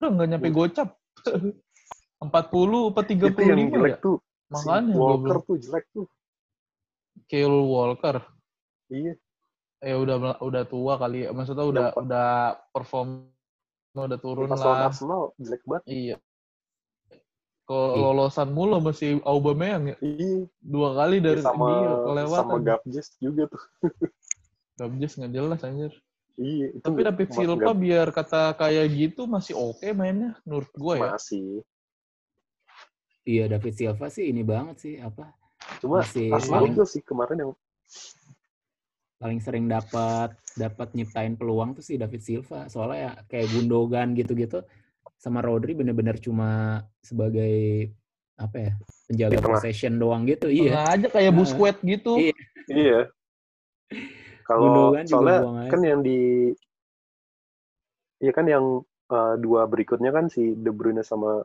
Udah 0.00 0.08
nggak 0.16 0.28
nyampe 0.32 0.48
gocap 0.48 0.96
40 2.20 2.92
apa 2.92 3.00
35 3.04 3.32
Itu 3.32 3.40
yang 3.44 3.68
jelek 3.72 3.96
ya 3.96 3.98
tuh. 4.00 4.16
Si 4.50 4.66
makanya 4.66 4.92
Walker 4.98 5.14
goblok 5.38 5.44
tuh 5.46 5.56
jelek 5.62 5.84
tuh. 5.94 6.06
Kyle 7.30 7.62
Walker 7.62 8.18
Iya. 8.90 9.14
eh 9.80 9.94
udah 9.94 10.42
udah 10.42 10.62
tua 10.66 10.98
kali 10.98 11.22
ya 11.22 11.30
maksudnya 11.30 11.62
udah 11.62 11.86
Yang- 11.94 11.98
udah 12.02 12.30
perform 12.74 13.30
udah 13.94 14.18
turun 14.18 14.50
Pas 14.50 14.58
lah 14.58 14.90
Arsenal 14.90 15.30
jelek 15.38 15.62
banget. 15.62 15.84
iya 15.86 16.16
Iya. 16.16 16.16
kelolosan 17.64 18.50
mulu 18.50 18.82
masih 18.82 19.22
Aubameyang 19.22 19.94
ya 19.94 19.96
Iya. 20.02 20.50
dua 20.58 20.98
kali 20.98 21.22
dari 21.22 21.38
sama 21.38 21.70
dia 21.70 21.86
sama 21.86 22.02
kelewatan 22.02 22.60
Gabjes 22.66 23.06
juga 23.22 23.42
tuh. 23.46 23.62
Gabjes 24.82 25.12
nggak 25.14 25.30
jelas 25.32 25.60
anjir 25.62 25.92
Iya. 26.34 26.66
Itu 26.74 26.82
tapi 26.82 27.00
David 27.06 27.28
Silva 27.30 27.70
biar 27.70 28.08
kata 28.10 28.58
kayak 28.58 28.86
gitu 28.90 29.28
masih 29.28 29.54
oke 29.54 29.86
mainnya 29.92 30.34
menurut 30.42 30.72
gue 30.74 30.94
ya 30.98 31.14
masih. 31.14 31.62
Iya, 33.30 33.44
David 33.46 33.74
Silva 33.78 34.06
sih 34.10 34.26
ini 34.26 34.42
banget 34.42 34.76
sih 34.82 34.94
apa 34.98 35.30
Cuma 35.78 36.02
Masih 36.02 36.34
paling- 36.34 36.74
sih 36.82 37.02
kemarin 37.06 37.36
yang 37.46 37.52
paling 39.20 39.38
sering 39.38 39.68
dapat 39.68 40.32
dapat 40.56 40.88
nyiptain 40.96 41.36
peluang 41.36 41.76
tuh 41.76 41.84
si 41.84 42.00
David 42.00 42.24
Silva. 42.24 42.66
Soalnya 42.72 42.98
ya 42.98 43.12
kayak 43.28 43.52
Gundogan 43.52 44.16
gitu-gitu 44.16 44.64
sama 45.20 45.44
Rodri 45.44 45.76
bener-bener 45.76 46.16
cuma 46.16 46.80
sebagai 47.04 47.92
apa 48.40 48.56
ya 48.56 48.72
penjaga 49.04 49.38
possession 49.44 50.00
doang 50.00 50.24
gitu. 50.24 50.48
Iya. 50.48 50.72
Tengah 50.72 50.86
aja 50.96 51.08
kayak 51.12 51.30
Nah. 51.30 51.36
Busquets 51.38 51.80
gitu 51.84 52.12
Iya. 52.16 52.34
Iya. 52.66 53.00
Kalau 54.48 54.60
Gundogan 54.64 55.04
juga 55.06 55.34
soalnya 55.44 55.68
kan 55.70 55.80
yang 55.84 56.00
di 56.00 56.20
Iya 58.20 58.32
kan 58.36 58.44
yang 58.44 58.64
uh, 59.08 59.34
dua 59.40 59.64
berikutnya 59.64 60.12
kan 60.12 60.28
si 60.28 60.52
De 60.56 60.68
Bruyne 60.72 61.00
sama 61.00 61.40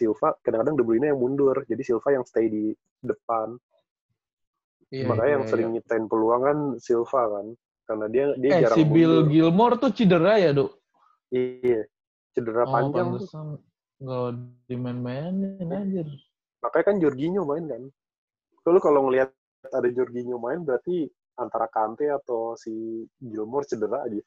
Silva, 0.00 0.32
kadang-kadang 0.40 0.80
De 0.80 0.84
Bruyne 0.88 1.12
yang 1.12 1.20
mundur, 1.20 1.60
jadi 1.68 1.82
Silva 1.84 2.16
yang 2.16 2.24
stay 2.24 2.48
di 2.48 2.72
depan. 3.04 3.60
Iya, 4.88 5.04
Makanya 5.12 5.28
iya, 5.28 5.34
yang 5.36 5.44
iya. 5.44 5.50
sering 5.52 5.68
nyiptain 5.76 6.04
peluang 6.08 6.42
kan 6.48 6.58
Silva 6.80 7.22
kan, 7.28 7.46
karena 7.84 8.06
dia 8.08 8.24
dia 8.40 8.50
eh 8.56 8.60
jarang 8.64 8.76
si 8.80 8.82
Bill 8.88 9.12
mundur. 9.12 9.28
Gilmore 9.28 9.74
tuh 9.76 9.90
cedera 9.92 10.34
ya 10.40 10.50
dok 10.56 10.70
Iya, 11.30 11.80
cedera 12.34 12.64
oh 12.66 12.72
panjang. 12.74 13.08
nggak 14.00 14.28
dimain-mainin 14.66 15.68
anjir 15.68 16.08
Makanya 16.64 16.84
kan 16.88 16.96
Jorginho 17.00 17.42
main 17.44 17.64
kan. 17.68 17.82
Kalau 18.64 18.80
kalau 18.80 19.00
ngelihat 19.08 19.28
ada 19.68 19.88
Jorginho 19.92 20.40
main 20.40 20.60
berarti 20.64 21.08
antara 21.36 21.68
Kante 21.68 22.08
atau 22.08 22.56
si 22.56 23.04
Gilmore 23.20 23.64
cedera 23.68 24.04
aja. 24.04 24.20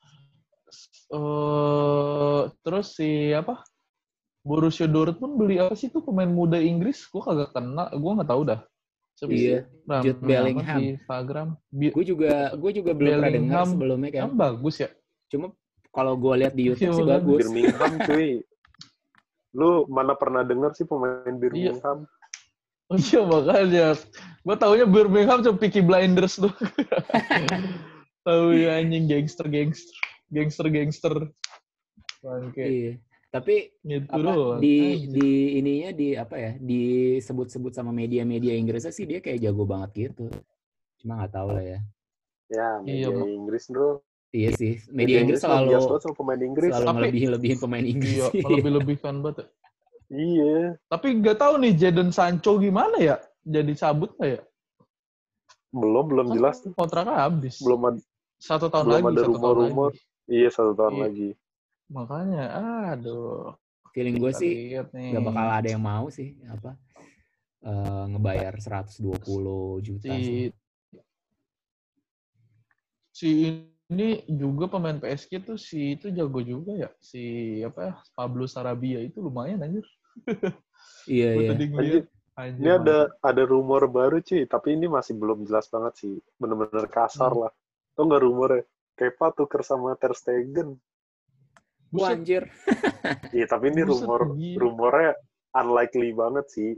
eh 1.14 2.42
terus 2.66 2.98
si 2.98 3.30
apa 3.36 3.62
Borussia 4.44 4.86
Dortmund 4.86 5.40
beli 5.40 5.56
apa 5.56 5.72
sih 5.74 5.88
tuh 5.88 6.04
pemain 6.04 6.28
muda 6.28 6.60
Inggris? 6.60 7.08
Gue 7.08 7.24
kagak 7.24 7.56
kenal, 7.56 7.88
gue 7.90 8.12
nggak 8.12 8.28
tahu 8.28 8.42
dah. 8.44 8.60
Siapa? 9.14 9.32
Iya, 9.32 9.58
Rame 9.86 10.04
Jude 10.04 10.20
Bellingham. 10.20 10.80
di 10.80 10.86
Instagram. 10.94 11.48
Bi- 11.70 11.94
Gue 11.94 12.04
juga 12.04 12.32
gue 12.52 12.72
juga 12.74 12.92
belum 12.92 13.08
pernah 13.14 13.30
dengar 13.30 13.32
Bellingham. 13.32 13.68
sebelumnya 13.72 14.10
kan. 14.12 14.22
Kan 14.28 14.34
bagus 14.36 14.76
ya. 14.78 14.90
Cuma 15.30 15.48
kalau 15.90 16.14
gue 16.18 16.34
lihat 16.44 16.54
di 16.54 16.64
YouTube 16.68 16.92
Iya, 16.92 16.98
sih 16.98 17.06
bagus. 17.08 17.40
Birmingham 17.40 17.92
cuy. 18.04 18.30
Lu 19.54 19.70
mana 19.88 20.14
pernah 20.14 20.42
denger 20.42 20.72
sih 20.74 20.84
pemain 20.84 21.34
Birmingham? 21.34 22.04
Oh 22.92 22.98
iya 23.00 23.22
makanya. 23.24 23.88
Gue 24.44 24.56
taunya 24.60 24.84
Birmingham 24.84 25.40
cuma 25.40 25.56
Peaky 25.56 25.80
Blinders 25.80 26.36
tuh. 26.36 26.52
Tahu 28.26 28.46
ya 28.56 28.80
anjing 28.80 29.06
gangster-gangster. 29.06 29.94
Gangster-gangster. 30.28 31.14
Bangke. 32.20 32.64
Iya. 32.66 32.94
Tapi 33.34 33.74
Gitu 33.82 34.06
apa 34.08 34.22
doang. 34.22 34.62
di 34.62 34.76
Anjing. 34.94 35.10
di 35.10 35.30
ininya 35.58 35.90
di 35.90 36.08
apa 36.14 36.36
ya 36.38 36.52
disebut-sebut 36.56 37.74
sama 37.74 37.90
media-media 37.90 38.54
Inggrisnya 38.54 38.94
sih 38.94 39.04
dia 39.04 39.18
kayak 39.20 39.42
jago 39.42 39.66
banget 39.66 39.90
gitu. 40.08 40.30
Cuma 41.02 41.18
nggak 41.18 41.34
tahu 41.34 41.50
lah 41.50 41.66
ya. 41.66 41.80
Ya, 42.46 42.70
Iya, 42.78 43.10
media 43.10 43.10
Mak. 43.10 43.26
Inggris 43.28 43.66
bro. 43.68 43.90
Iya 44.30 44.50
sih, 44.54 44.74
media 44.88 45.22
Inggris 45.22 45.42
mah 45.42 45.62
selalu 45.62 45.98
sama 46.00 46.14
pemain 46.16 46.38
Inggris. 46.40 46.70
selalu 46.70 46.86
Tapi- 46.86 46.98
ngelebihin-lebihin 47.00 47.58
pemain 47.60 47.86
Inggris. 47.86 48.22
Iya, 48.30 48.46
lebih-lebihkan 48.48 49.16
banget. 49.20 49.36
ya. 49.40 49.46
Iya. 50.12 50.58
Tapi 50.88 51.08
nggak 51.16 51.38
tahu 51.40 51.54
nih 51.58 51.74
Jadon 51.74 52.10
Sancho 52.10 52.58
gimana 52.58 52.98
ya? 52.98 53.18
Jadi 53.42 53.74
cabut 53.74 54.14
nggak 54.14 54.30
ya? 54.32 54.42
Belum, 55.72 56.06
belum 56.06 56.26
Kan 56.28 56.36
jelas. 56.36 56.56
Kontraknya 56.72 57.18
habis. 57.20 57.58
Belum 57.58 57.82
ada, 57.84 57.98
Satu 58.38 58.70
tahun 58.70 58.86
belum 58.86 58.94
lagi. 58.96 59.06
ada 59.08 59.14
satu 59.16 59.26
tahun 59.26 59.34
rumor-rumor. 59.42 59.90
lagi. 59.90 60.02
iya 60.30 60.50
satu 60.50 60.72
tahun 60.72 60.94
Iya. 60.94 61.02
lagi. 61.04 61.30
Makanya, 61.92 62.44
aduh. 62.94 63.56
Feeling 63.94 64.18
gue 64.18 64.32
sih 64.34 64.54
nih. 64.90 65.12
nggak 65.14 65.24
bakal 65.30 65.48
ada 65.54 65.68
yang 65.70 65.84
mau 65.86 66.10
sih 66.10 66.34
apa 66.50 66.74
eh, 67.62 68.04
ngebayar 68.10 68.58
120 68.58 69.06
juta 69.86 70.10
si 70.10 70.26
sih. 70.26 70.42
si 73.14 73.30
ini 73.94 74.26
juga 74.26 74.66
pemain 74.66 74.98
PSG 74.98 75.46
tuh 75.46 75.62
si 75.62 75.94
itu 75.94 76.10
jago 76.10 76.42
juga 76.42 76.74
ya 76.74 76.90
si 76.98 77.62
apa 77.62 77.80
ya 77.86 77.94
Pablo 78.18 78.50
Sarabia 78.50 78.98
itu 79.06 79.22
lumayan 79.22 79.62
anjir 79.62 79.86
Iya, 81.06 81.30
iya. 81.38 82.02
Ini 82.34 82.70
ada 82.80 83.12
ada 83.22 83.44
rumor 83.46 83.86
baru 83.92 84.20
cuy, 84.24 84.48
tapi 84.48 84.74
ini 84.74 84.88
masih 84.88 85.16
belum 85.20 85.44
jelas 85.48 85.68
banget 85.68 85.94
sih. 86.00 86.14
Bener-bener 86.40 86.88
kasar 86.88 87.32
Hmm. 87.32 87.46
lah. 87.48 87.52
Tau 87.94 88.04
nggak 88.08 88.24
rumornya? 88.24 88.64
Kepa 88.96 89.36
tuker 89.36 89.62
sama 89.68 89.96
Ter 90.00 90.16
Stegen. 90.16 90.80
Buset, 91.94 92.18
anjir. 92.18 92.44
Iya, 93.36 93.46
tapi 93.46 93.70
ini 93.70 93.84
Buset, 93.84 94.02
rumor 94.02 94.22
gila. 94.34 94.58
rumornya 94.58 95.12
unlikely 95.54 96.10
banget 96.12 96.46
sih. 96.50 96.72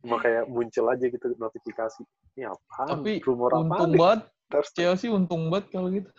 Cuma 0.00 0.16
kayak 0.18 0.46
muncul 0.46 0.84
aja 0.88 1.04
gitu 1.04 1.24
notifikasi. 1.34 2.02
Ini 2.34 2.48
apaan? 2.48 2.86
tapi 2.90 3.12
rumor 3.20 3.50
apa 3.52 3.60
untung 3.62 3.90
nih? 3.92 3.98
banget 4.00 4.20
Ter 4.44 4.64
Stegen. 4.64 4.76
Chelsea 4.76 5.08
untung 5.08 5.48
banget 5.48 5.66
kalau 5.70 5.88
gitu 5.88 6.10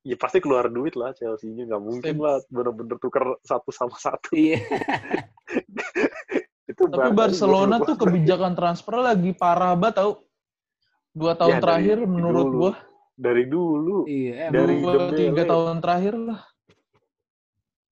Ya 0.00 0.16
pasti 0.16 0.38
keluar 0.38 0.64
duit 0.66 0.94
lah 0.94 1.10
Chelsea-nya. 1.12 1.66
Nggak 1.66 1.82
mungkin 1.82 2.14
Step- 2.16 2.22
lah 2.22 2.36
bener-bener 2.48 2.96
tuker 2.96 3.24
satu 3.42 3.68
sama 3.68 3.96
satu. 3.96 4.32
Iya. 4.32 4.62
Itu 6.70 6.86
tapi 6.86 7.10
Barcelona 7.10 7.82
tuh 7.82 7.98
kebijakan 7.98 8.54
transfer 8.54 8.94
lagi 8.96 9.34
parah 9.34 9.74
banget 9.74 10.00
tau 10.00 10.12
dua 11.10 11.34
tahun 11.34 11.50
Ya, 11.50 11.52
dari 11.52 11.60
terakhir 11.60 11.98
menurut 12.06 12.44
dulu. 12.46 12.56
gua 12.56 12.72
dari 13.12 13.44
dulu. 13.44 13.96
Iya, 14.06 14.32
emang. 14.48 14.54
Dari 14.54 14.74
dua 14.78 14.94
tiga 15.12 15.42
tahun 15.44 15.78
terakhir 15.82 16.14
lah 16.16 16.40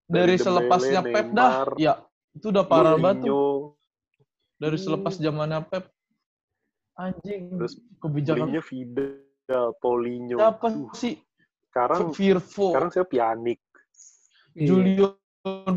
dari, 0.08 0.34
Dari 0.34 0.36
selepasnya 0.40 1.00
Dembele, 1.00 1.14
Pep 1.14 1.26
dah 1.30 1.52
Neymar, 1.52 1.68
ya 1.76 1.94
itu 2.32 2.46
udah 2.48 2.64
parah 2.64 2.96
banget 2.96 3.28
tuh 3.28 3.76
dari 4.56 4.74
Hmm. 4.74 4.84
selepas 4.84 5.14
zamannya 5.14 5.60
Pep 5.62 5.84
anjing 6.94 7.42
Terus 7.54 7.72
kebijakan 7.98 8.48
Mourinho 8.48 8.62
Vidal, 8.64 9.66
Paulinho. 9.78 10.36
siapa 10.36 10.66
Duh, 10.68 10.90
sih 10.92 11.14
sekarang 11.68 12.10
Firpo 12.10 12.72
sekarang 12.72 12.90
saya. 12.90 13.06
Iya. 14.56 14.66
Julian 14.66 15.14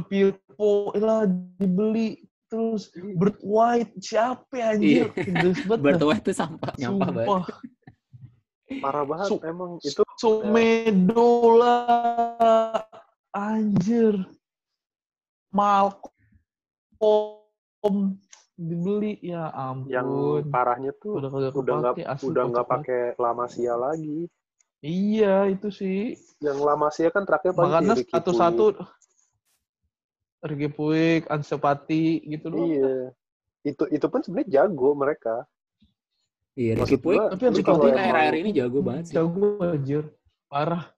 Firpo 0.08 0.72
lah 0.96 1.28
dibeli 1.56 2.18
terus 2.48 2.90
Bert 3.16 3.38
White 3.40 4.00
siapa 4.00 4.56
anjir 4.66 5.12
Iya. 5.14 5.54
Dah. 5.70 5.78
Bertuah 5.78 6.18
itu 6.18 6.32
sampah, 6.32 6.74
nyampah 6.76 7.10
banget. 7.10 7.28
Sumpah. 7.28 7.44
Parah 8.72 9.04
banget 9.04 9.28
Su- 9.28 9.44
emang 9.44 9.72
itu 9.78 10.04
Sumedo 10.16 11.30
lah 11.60 12.88
anjir 13.32 14.16
Malcolm 15.52 16.12
dibeli 18.60 19.18
ya 19.26 19.50
ampun 19.52 19.90
yang 19.90 20.08
parahnya 20.54 20.92
tuh 21.02 21.18
udah 21.18 21.30
kagak 21.34 21.52
udah 21.58 21.76
nggak 21.82 21.96
udah 22.22 22.44
nggak 22.54 22.68
pakai 22.68 23.02
La 23.18 23.32
Masia 23.34 23.74
lagi. 23.74 24.30
iya 24.86 25.50
itu 25.50 25.74
sih 25.74 26.14
Yang 26.44 26.60
La 26.62 26.76
Masia 26.78 27.10
kan 27.10 27.26
terakhir 27.26 27.58
paling 27.58 27.72
makanya 27.74 27.94
si 27.98 28.06
Ricky 28.06 28.14
satu-satu 28.14 28.66
Ricky 30.42 30.70
Puig, 30.74 31.30
Ansu 31.30 31.62
Fati 31.62 32.18
gitu 32.26 32.50
loh. 32.50 32.66
Iya. 32.66 33.14
Itu 33.62 33.86
itu 33.94 34.06
pun 34.10 34.26
sebenarnya 34.26 34.66
jago 34.66 34.98
mereka. 34.98 35.46
Iya, 36.58 36.82
Ricky 36.82 36.98
Puig, 36.98 37.22
Tapi 37.22 37.62
emang- 37.62 37.94
akhir-akhir 37.94 38.36
ini 38.42 38.50
jago 38.58 38.80
banget 38.82 39.04
sih. 39.06 39.14
Jago 39.22 39.62
anjir. 39.62 40.04
Parah. 40.50 40.90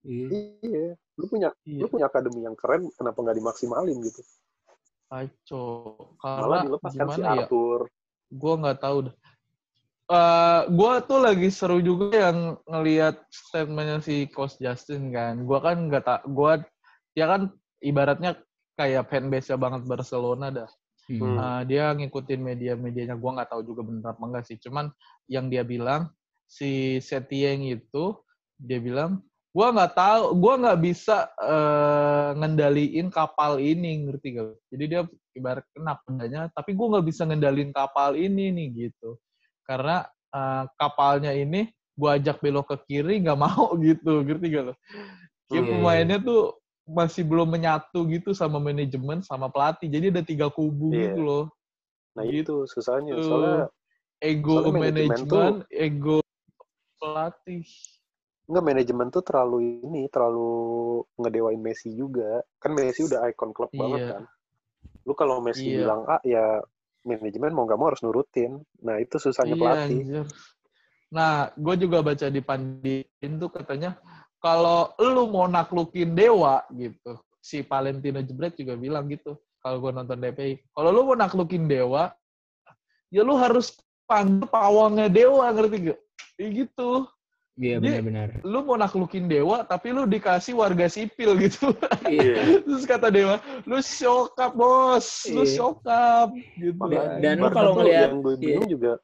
Iya. 0.00 0.28
Iya, 0.64 0.96
lu 1.18 1.26
punya 1.26 1.50
Iya. 1.66 1.82
lu 1.82 1.86
punya 1.90 2.06
akademi 2.06 2.46
yang 2.46 2.54
keren, 2.54 2.86
kenapa 2.94 3.18
nggak 3.18 3.36
dimaksimalin 3.42 3.98
gitu? 4.06 4.22
Malah 6.22 6.38
Karena 6.38 6.56
dilepaskan 6.68 6.94
si 6.94 6.98
gimana 7.18 7.26
ya? 7.34 7.44
Arthur. 7.44 7.80
gue 8.28 8.54
nggak 8.60 8.78
tahu 8.84 8.98
dah. 9.08 9.14
Eh, 10.08 10.60
gue 10.68 10.92
tuh 11.04 11.20
lagi 11.20 11.48
seru 11.52 11.78
juga 11.80 12.12
yang 12.12 12.38
ngelihat 12.64 13.16
statementnya 13.28 14.00
si 14.00 14.28
Coach 14.28 14.56
Justin 14.60 15.12
kan. 15.12 15.44
Gue 15.44 15.58
kan 15.60 15.88
nggak 15.88 16.04
tak, 16.04 16.20
gue 16.28 16.52
dia 17.12 17.24
kan 17.28 17.52
ibaratnya 17.80 18.36
kayak 18.76 19.08
fanbase 19.08 19.52
banget 19.56 19.84
Barcelona 19.84 20.48
dah. 20.52 20.70
Hmm. 21.08 21.36
Eh, 21.40 21.62
dia 21.72 21.92
ngikutin 21.96 22.40
media-medianya. 22.40 23.16
Gue 23.16 23.30
nggak 23.32 23.48
tahu 23.48 23.64
juga 23.64 23.80
bener 23.84 24.04
apa 24.12 24.22
enggak 24.28 24.44
sih. 24.44 24.60
Cuman 24.60 24.92
yang 25.24 25.48
dia 25.48 25.64
bilang 25.64 26.12
si 26.44 27.00
Setieng 27.00 27.64
itu 27.64 28.12
dia 28.60 28.76
bilang 28.80 29.24
gue 29.58 29.68
nggak 29.74 29.92
tahu, 29.98 30.22
gue 30.38 30.54
nggak 30.62 30.78
bisa 30.78 31.26
eh, 31.42 32.30
ngendaliin 32.38 33.10
kapal 33.10 33.58
ini, 33.58 34.06
ngerti 34.06 34.38
gak? 34.38 34.54
Jadi 34.70 34.84
dia 34.86 35.02
ibarat 35.34 35.66
kena 35.74 35.98
pedanya, 35.98 36.46
tapi 36.54 36.78
gue 36.78 36.86
nggak 36.86 37.06
bisa 37.10 37.26
ngendaliin 37.26 37.74
kapal 37.74 38.14
ini 38.14 38.54
nih 38.54 38.68
gitu. 38.86 39.18
Karena 39.66 40.06
eh, 40.30 40.64
kapalnya 40.78 41.34
ini 41.34 41.66
gue 41.98 42.10
ajak 42.22 42.38
belok 42.38 42.70
ke 42.70 42.76
kiri 42.86 43.18
nggak 43.18 43.34
mau 43.34 43.74
gitu, 43.82 44.22
ngerti 44.22 44.46
gak 44.46 44.64
lo? 44.70 44.74
Kayak 45.50 45.64
Iya, 45.66 45.70
pemainnya 45.74 46.18
tuh 46.22 46.42
masih 46.86 47.26
belum 47.26 47.50
menyatu 47.50 48.06
gitu 48.06 48.30
sama 48.38 48.62
manajemen 48.62 49.26
sama 49.26 49.50
pelatih. 49.50 49.90
Jadi 49.90 50.14
ada 50.14 50.22
tiga 50.22 50.46
kubu 50.54 50.94
Iya. 50.94 51.02
gitu 51.10 51.20
loh. 51.26 51.44
Nah 52.14 52.22
Gitu. 52.30 52.62
itu 52.62 52.70
susahnya. 52.70 53.18
Tuh. 53.18 53.26
Soalnya 53.26 53.64
Ego 54.22 54.54
Soalnya 54.62 54.72
manajemen 54.82 55.08
manajemen, 55.14 55.54
ego 55.70 56.18
pelatih. 56.98 57.66
Enggak 58.48 58.64
manajemen 58.64 59.08
tuh 59.12 59.20
terlalu 59.20 59.84
ini, 59.84 60.08
terlalu 60.08 60.48
ngedewain 61.20 61.60
Messi 61.60 61.92
juga. 61.92 62.40
Kan 62.56 62.72
Messi 62.72 63.04
udah 63.04 63.28
ikon 63.28 63.52
klub 63.52 63.68
banget 63.76 64.00
Iya. 64.00 64.10
kan. 64.16 64.22
Lu 65.04 65.12
kalau 65.12 65.44
Messi 65.44 65.68
Iya. 65.68 65.84
bilang 65.84 66.00
A 66.08 66.16
ya 66.24 66.64
manajemen 67.04 67.52
mau 67.52 67.68
nggak 67.68 67.76
mau 67.76 67.92
harus 67.92 68.00
nurutin. 68.00 68.64
Nah 68.80 68.96
itu 68.96 69.20
susahnya 69.20 69.52
Iya, 69.52 69.60
pelatih. 69.60 70.00
anjir. 70.00 70.26
Nah, 71.08 71.48
gue 71.56 71.74
juga 71.76 72.04
baca 72.04 72.26
di 72.28 72.40
Pandin 72.44 73.32
tuh 73.40 73.48
katanya 73.48 73.96
kalau 74.40 74.92
lu 75.00 75.28
mau 75.28 75.48
naklukin 75.48 76.12
dewa 76.12 76.64
gitu, 76.72 77.16
si 77.40 77.64
Valentino 77.64 78.20
Jebret 78.20 78.56
juga 78.56 78.76
bilang 78.76 79.08
gitu. 79.08 79.36
Kalau 79.60 79.80
gue 79.80 79.92
nonton 79.92 80.20
DPI, 80.20 80.72
kalau 80.72 80.88
lu 80.92 81.08
mau 81.08 81.16
naklukin 81.16 81.64
dewa, 81.64 82.12
ya 83.08 83.24
lu 83.24 83.34
harus 83.40 83.76
panggil 84.04 84.46
pawangnya 84.48 85.08
dewa, 85.08 85.48
ngerti 85.52 85.92
gak? 85.92 86.00
Kayak 86.36 86.50
gitu. 86.64 87.08
Iya, 87.58 87.82
benar-benar. 87.82 88.28
Lu 88.46 88.62
mau 88.62 88.78
naklukin 88.78 89.26
dewa, 89.26 89.66
tapi 89.66 89.90
lu 89.90 90.06
dikasih 90.06 90.54
warga 90.54 90.86
sipil 90.86 91.34
gitu. 91.36 91.74
Iya. 92.06 92.38
Terus 92.64 92.86
kata 92.86 93.10
dewa, 93.10 93.42
lu 93.66 93.82
syokap 93.82 94.54
bos, 94.54 95.26
lu 95.26 95.42
Iya. 95.42 95.58
syokap. 95.58 96.28
Gitu. 96.54 96.78
Makanya 96.78 97.18
Dan 97.18 97.34
lu 97.36 97.48
kalau 97.50 97.72
gue 97.74 97.90
bingung 98.38 98.70
juga 98.70 99.02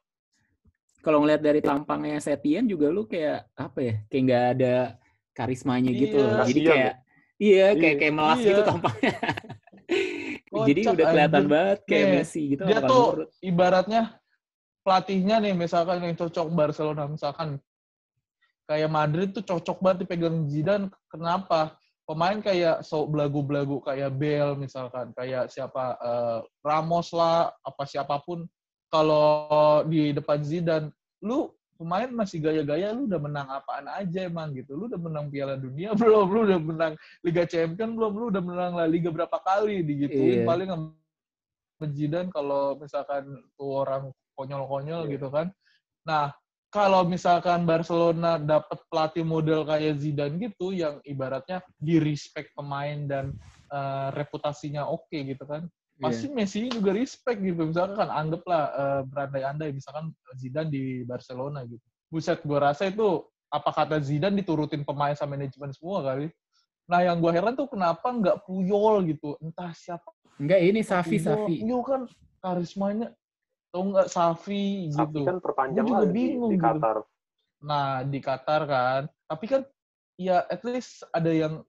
Kalau 0.99 1.21
ngeliat 1.21 1.37
dari 1.37 1.61
tampangnya 1.61 2.17
Setien 2.17 2.65
juga 2.65 2.89
lu 2.89 3.05
kayak 3.05 3.45
apa 3.53 3.77
ya? 3.77 3.95
Kayak 4.09 4.23
nggak 4.25 4.45
ada 4.57 4.75
karismanya 5.31 5.91
gitu 5.91 6.17
Iya. 6.17 6.25
loh. 6.25 6.45
Jadi 6.47 6.61
kayak 6.63 6.93
iya 7.37 7.65
kayak 7.69 7.93
Iya. 7.93 7.99
kayak 8.01 8.13
melas 8.15 8.39
Iya. 8.39 8.47
gitu 8.49 8.61
tampangnya. 8.63 9.13
Jadi 10.65 10.81
udah 10.81 11.05
kelihatan 11.05 11.41
anjir. 11.43 11.51
banget 11.51 11.79
kayak 11.85 12.05
Messi 12.09 12.41
gitu 12.55 12.63
dia 12.63 12.79
tuh 12.81 13.05
nurut. 13.11 13.29
ibaratnya 13.37 14.01
pelatihnya 14.81 15.35
nih 15.43 15.53
misalkan 15.53 15.99
yang 15.99 16.15
cocok 16.15 16.47
Barcelona 16.49 17.03
misalkan 17.05 17.59
kayak 18.65 18.89
Madrid 18.91 19.29
tuh 19.31 19.45
cocok 19.45 19.77
banget 19.81 20.05
dipegang 20.05 20.49
Zidane 20.49 20.89
kenapa 21.09 21.77
pemain 22.05 22.37
kayak 22.37 22.85
so 22.85 23.05
belagu-belagu 23.09 23.81
kayak 23.81 24.13
Bale 24.13 24.57
misalkan 24.57 25.09
kayak 25.13 25.49
siapa 25.49 25.97
eh, 25.97 26.39
Ramos 26.61 27.09
lah 27.13 27.49
apa 27.61 27.83
siapa 27.85 28.21
pun 28.21 28.45
kalau 28.89 29.81
di 29.89 30.13
depan 30.13 30.41
Zidane 30.45 30.89
lu 31.25 31.49
pemain 31.75 32.07
masih 32.07 32.39
gaya-gaya 32.39 32.95
lu 32.95 33.09
udah 33.09 33.19
menang 33.19 33.47
apaan 33.51 33.89
aja 33.91 34.25
emang 34.25 34.53
gitu 34.55 34.77
lu 34.79 34.87
udah 34.87 35.01
menang 35.01 35.27
Piala 35.27 35.59
Dunia 35.59 35.91
belum 35.99 36.27
lu 36.29 36.39
udah 36.47 36.59
menang 36.61 36.93
Liga 37.25 37.43
Champion 37.49 37.97
belum 37.97 38.13
lu 38.15 38.25
udah 38.31 38.43
menang 38.43 38.71
La 38.79 38.85
Liga 38.87 39.09
berapa 39.11 39.37
kali 39.41 39.83
digituin 39.83 40.41
Iya. 40.41 40.47
paling 40.47 40.69
sama 40.71 41.85
Zidane 41.91 42.29
kalau 42.31 42.79
misalkan 42.79 43.27
tuh 43.59 43.83
orang 43.83 44.07
konyol-konyol 44.39 45.07
Iya. 45.07 45.11
gitu 45.19 45.27
kan. 45.27 45.51
Nah, 46.07 46.31
kalau 46.75 47.07
misalkan 47.07 47.63
Barcelona 47.63 48.35
dapat 48.35 48.83
pelatih 48.91 49.23
model 49.23 49.63
kayak 49.63 49.95
Zidane 49.95 50.35
gitu 50.35 50.75
yang 50.75 50.99
ibaratnya 51.07 51.63
di 51.79 52.03
respect 52.03 52.51
pemain 52.51 53.07
dan 53.07 53.31
eh, 53.71 54.07
reputasinya 54.11 54.83
oke 54.83 55.15
gitu 55.15 55.47
kan. 55.47 55.71
Pasti 55.95 56.27
Messi 56.27 56.67
juga 56.67 56.91
respect 56.91 57.39
gitu. 57.39 57.71
Misalkan 57.71 57.95
kan 57.95 58.11
anggaplah 58.11 58.63
eh, 58.75 59.01
berandai-andai 59.07 59.71
misalkan 59.71 60.11
Zidane 60.35 60.67
di 60.67 61.07
Barcelona 61.07 61.63
gitu. 61.63 61.79
Buset, 62.11 62.43
gua 62.43 62.69
rasa 62.71 62.91
itu 62.91 63.23
apa 63.47 63.71
kata 63.71 64.03
Zidane 64.03 64.35
diturutin 64.43 64.83
pemain 64.83 65.15
sama 65.15 65.39
manajemen 65.39 65.71
semua 65.71 66.03
kali. 66.03 66.27
Nah, 66.91 67.01
yang 67.07 67.23
gua 67.23 67.31
heran 67.31 67.55
tuh 67.55 67.71
kenapa 67.71 68.03
nggak 68.03 68.43
Puyol 68.43 69.07
gitu. 69.07 69.39
Entah 69.39 69.71
siapa 69.71 70.11
Enggak 70.35 70.59
ini 70.59 70.83
Safi 70.83 71.15
Puyol. 71.15 71.23
Safi. 71.23 71.55
Puyol 71.63 71.81
kan 71.87 72.01
karismanya 72.43 73.07
atau 73.75 73.91
enggak 73.91 74.07
Safi 74.07 74.87
Safi 74.87 75.19
gitu. 75.19 75.27
kan 75.27 75.37
perpanjang 75.43 75.83
juga 75.83 76.07
lagi 76.07 76.15
bingung 76.15 76.47
di 76.47 76.55
gitu. 76.55 76.63
Qatar. 76.63 76.97
Nah, 77.59 77.87
di 78.07 78.19
Qatar 78.23 78.61
kan. 78.63 79.01
Tapi 79.27 79.45
kan 79.51 79.61
ya 80.15 80.47
at 80.47 80.63
least 80.63 81.03
ada 81.11 81.27
yang 81.27 81.59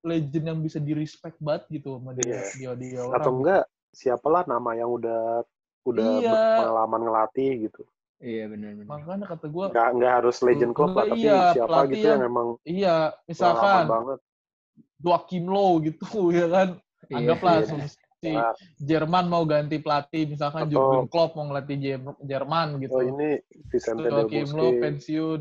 legend 0.00 0.44
yang 0.48 0.58
bisa 0.64 0.80
di 0.80 0.96
respect 0.96 1.36
banget 1.36 1.68
gitu 1.68 2.00
sama 2.00 2.16
dia 2.16 2.40
Iya. 2.56 2.72
dia, 2.72 2.72
dia 2.72 3.00
Atau 3.12 3.12
orang. 3.12 3.36
enggak 3.44 3.62
siapalah 3.92 4.48
nama 4.48 4.72
yang 4.72 4.88
udah 4.88 5.44
udah 5.84 6.04
Iya. 6.16 6.32
berpengalaman 6.32 7.00
ngelatih 7.04 7.50
gitu. 7.68 7.82
Iya 8.20 8.44
benar-benar. 8.48 8.88
Makanya 8.88 9.26
kata 9.28 9.46
gue, 9.46 9.64
Nggak 9.68 9.88
nggak 9.96 10.12
harus 10.16 10.36
legend 10.40 10.72
club 10.72 10.92
lah, 10.92 11.04
tapi 11.08 11.20
iya, 11.20 11.40
siapa 11.52 11.78
gitu 11.88 12.00
yang 12.00 12.20
yang- 12.20 12.24
emang 12.24 12.48
iya, 12.64 12.96
pengalaman 13.12 13.28
misalkan 13.28 13.84
banget. 13.84 14.18
Joachim 14.96 15.44
Low 15.44 15.70
gitu 15.84 16.08
ya 16.40 16.46
kan. 16.48 16.68
Iya. 17.04 17.16
Anggaplah 17.20 17.52
iya. 17.60 17.84
Asumsi 18.20 18.36
Ya, 18.36 18.52
Jerman 18.78 19.24
mau 19.26 19.42
ganti 19.44 19.80
pelatih, 19.80 20.28
misalkan 20.28 20.68
Atau- 20.68 20.72
Jurgen 20.72 21.08
Klopp 21.08 21.32
mau 21.34 21.48
ngelatih 21.48 21.76
Jer- 21.80 22.20
Jerman 22.22 22.68
gitu. 22.78 22.92
oh 22.92 23.02
ini 23.02 23.40
Vicente 23.72 24.04
Del 24.04 24.28
Bosque. 24.28 24.76
pensiun. 24.78 25.40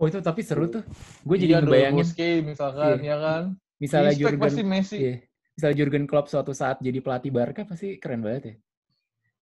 Oh 0.00 0.06
itu 0.08 0.18
tapi 0.18 0.40
seru 0.42 0.66
tuh. 0.66 0.82
Gue 1.22 1.36
jadi 1.36 1.46
Iya, 1.46 1.60
Del 1.60 1.64
ngebayangin 1.68 2.00
Bosque 2.00 2.30
misalkan, 2.42 2.96
Iya. 2.98 3.04
ya 3.04 3.16
kan. 3.20 3.42
misalnya 3.76 4.08
Respect 4.08 4.22
Jurgen 4.22 4.40
pasti 4.40 4.62
Messi. 4.64 4.98
Iya. 4.98 5.14
Misalnya 5.52 5.76
Jurgen 5.76 6.04
Klopp 6.08 6.26
suatu 6.28 6.52
saat 6.54 6.80
jadi 6.80 6.98
pelatih 6.98 7.28
Barca 7.30 7.62
pasti 7.68 8.00
keren 8.00 8.24
banget 8.24 8.42
ya. 8.42 8.54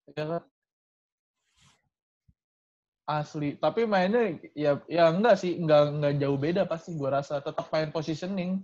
Ya 0.07 0.23
kan? 0.25 0.43
Asli. 3.05 3.55
Tapi 3.55 3.83
mainnya 3.83 4.35
ya 4.53 4.79
ya 4.85 5.07
enggak 5.09 5.35
sih, 5.37 5.55
enggak 5.55 5.83
enggak 5.89 6.13
jauh 6.17 6.35
beda 6.37 6.63
pasti 6.63 6.91
gua 6.93 7.19
rasa 7.19 7.39
tetap 7.39 7.67
main 7.71 7.87
positioning. 7.89 8.63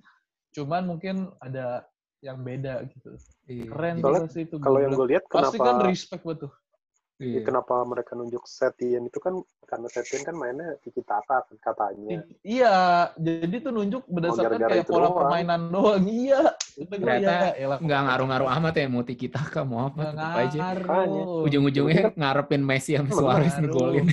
Cuman 0.52 0.84
mungkin 0.86 1.32
ada 1.40 1.84
yang 2.24 2.40
beda 2.40 2.88
gitu. 2.88 3.20
Iya. 3.52 3.68
Keren 3.68 3.96
Soalnya 4.00 4.30
sih 4.32 4.42
itu. 4.48 4.56
Kalau 4.64 4.80
yang 4.80 4.96
gue 4.96 5.08
lihat 5.12 5.24
pasti 5.28 5.60
kan 5.60 5.76
kenapa 5.76 5.92
respect 5.92 6.24
betul. 6.24 6.52
Iya. 7.22 7.40
ya, 7.40 7.42
kenapa 7.46 7.86
mereka 7.86 8.18
nunjuk 8.18 8.42
Setien 8.50 9.06
itu 9.06 9.22
kan 9.22 9.38
karena 9.70 9.86
Setien 9.86 10.26
kan 10.26 10.34
mainnya 10.34 10.76
tiki 10.82 11.06
taka 11.06 11.46
kan 11.46 11.56
katanya. 11.62 12.26
Iya, 12.42 12.76
jadi 13.16 13.56
tuh 13.62 13.72
nunjuk 13.72 14.04
berdasarkan 14.10 14.60
gara-gara 14.60 14.72
kayak 14.74 14.86
itu 14.88 14.92
pola 14.92 15.08
doang. 15.08 15.18
permainan 15.22 15.62
doang. 15.70 16.04
Iya. 16.24 16.42
Ternyata 16.74 17.32
ya, 17.32 17.52
elah, 17.54 17.78
Nggak 17.78 18.00
ngaruh-ngaruh 18.10 18.50
amat 18.60 18.74
ya 18.76 18.86
mau 18.90 19.04
tiki 19.06 19.28
taka 19.30 19.62
mau 19.62 19.94
apa 19.94 20.10
nggak 20.10 20.16
tetap 20.18 20.42
aja. 20.42 20.60
Ujung-ujungnya 21.46 22.02
ngarepin 22.18 22.62
Messi 22.66 22.98
sama. 22.98 23.14
Suarez 23.14 23.56
ngegolin. 23.62 24.08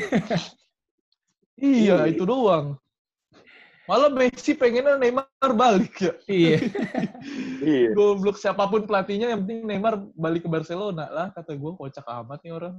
Iya, 1.57 2.05
Iya. 2.05 2.15
itu 2.15 2.23
doang. 2.29 2.77
Malah 3.91 4.07
Messi 4.07 4.55
pengennya 4.55 4.95
Neymar 4.95 5.51
balik 5.51 5.99
ya. 5.99 6.13
iya. 6.31 6.57
Iya. 7.61 7.91
Goblok 7.93 8.39
siapa 8.39 8.71
pun 8.71 8.87
pelatihnya 8.87 9.35
yang 9.35 9.43
penting 9.43 9.67
Neymar 9.67 9.99
balik 10.15 10.47
ke 10.47 10.49
Barcelona 10.49 11.11
lah 11.11 11.27
kata 11.35 11.59
gue 11.59 11.73
kocak 11.75 12.07
amat 12.07 12.39
nih 12.41 12.55
orang. 12.55 12.75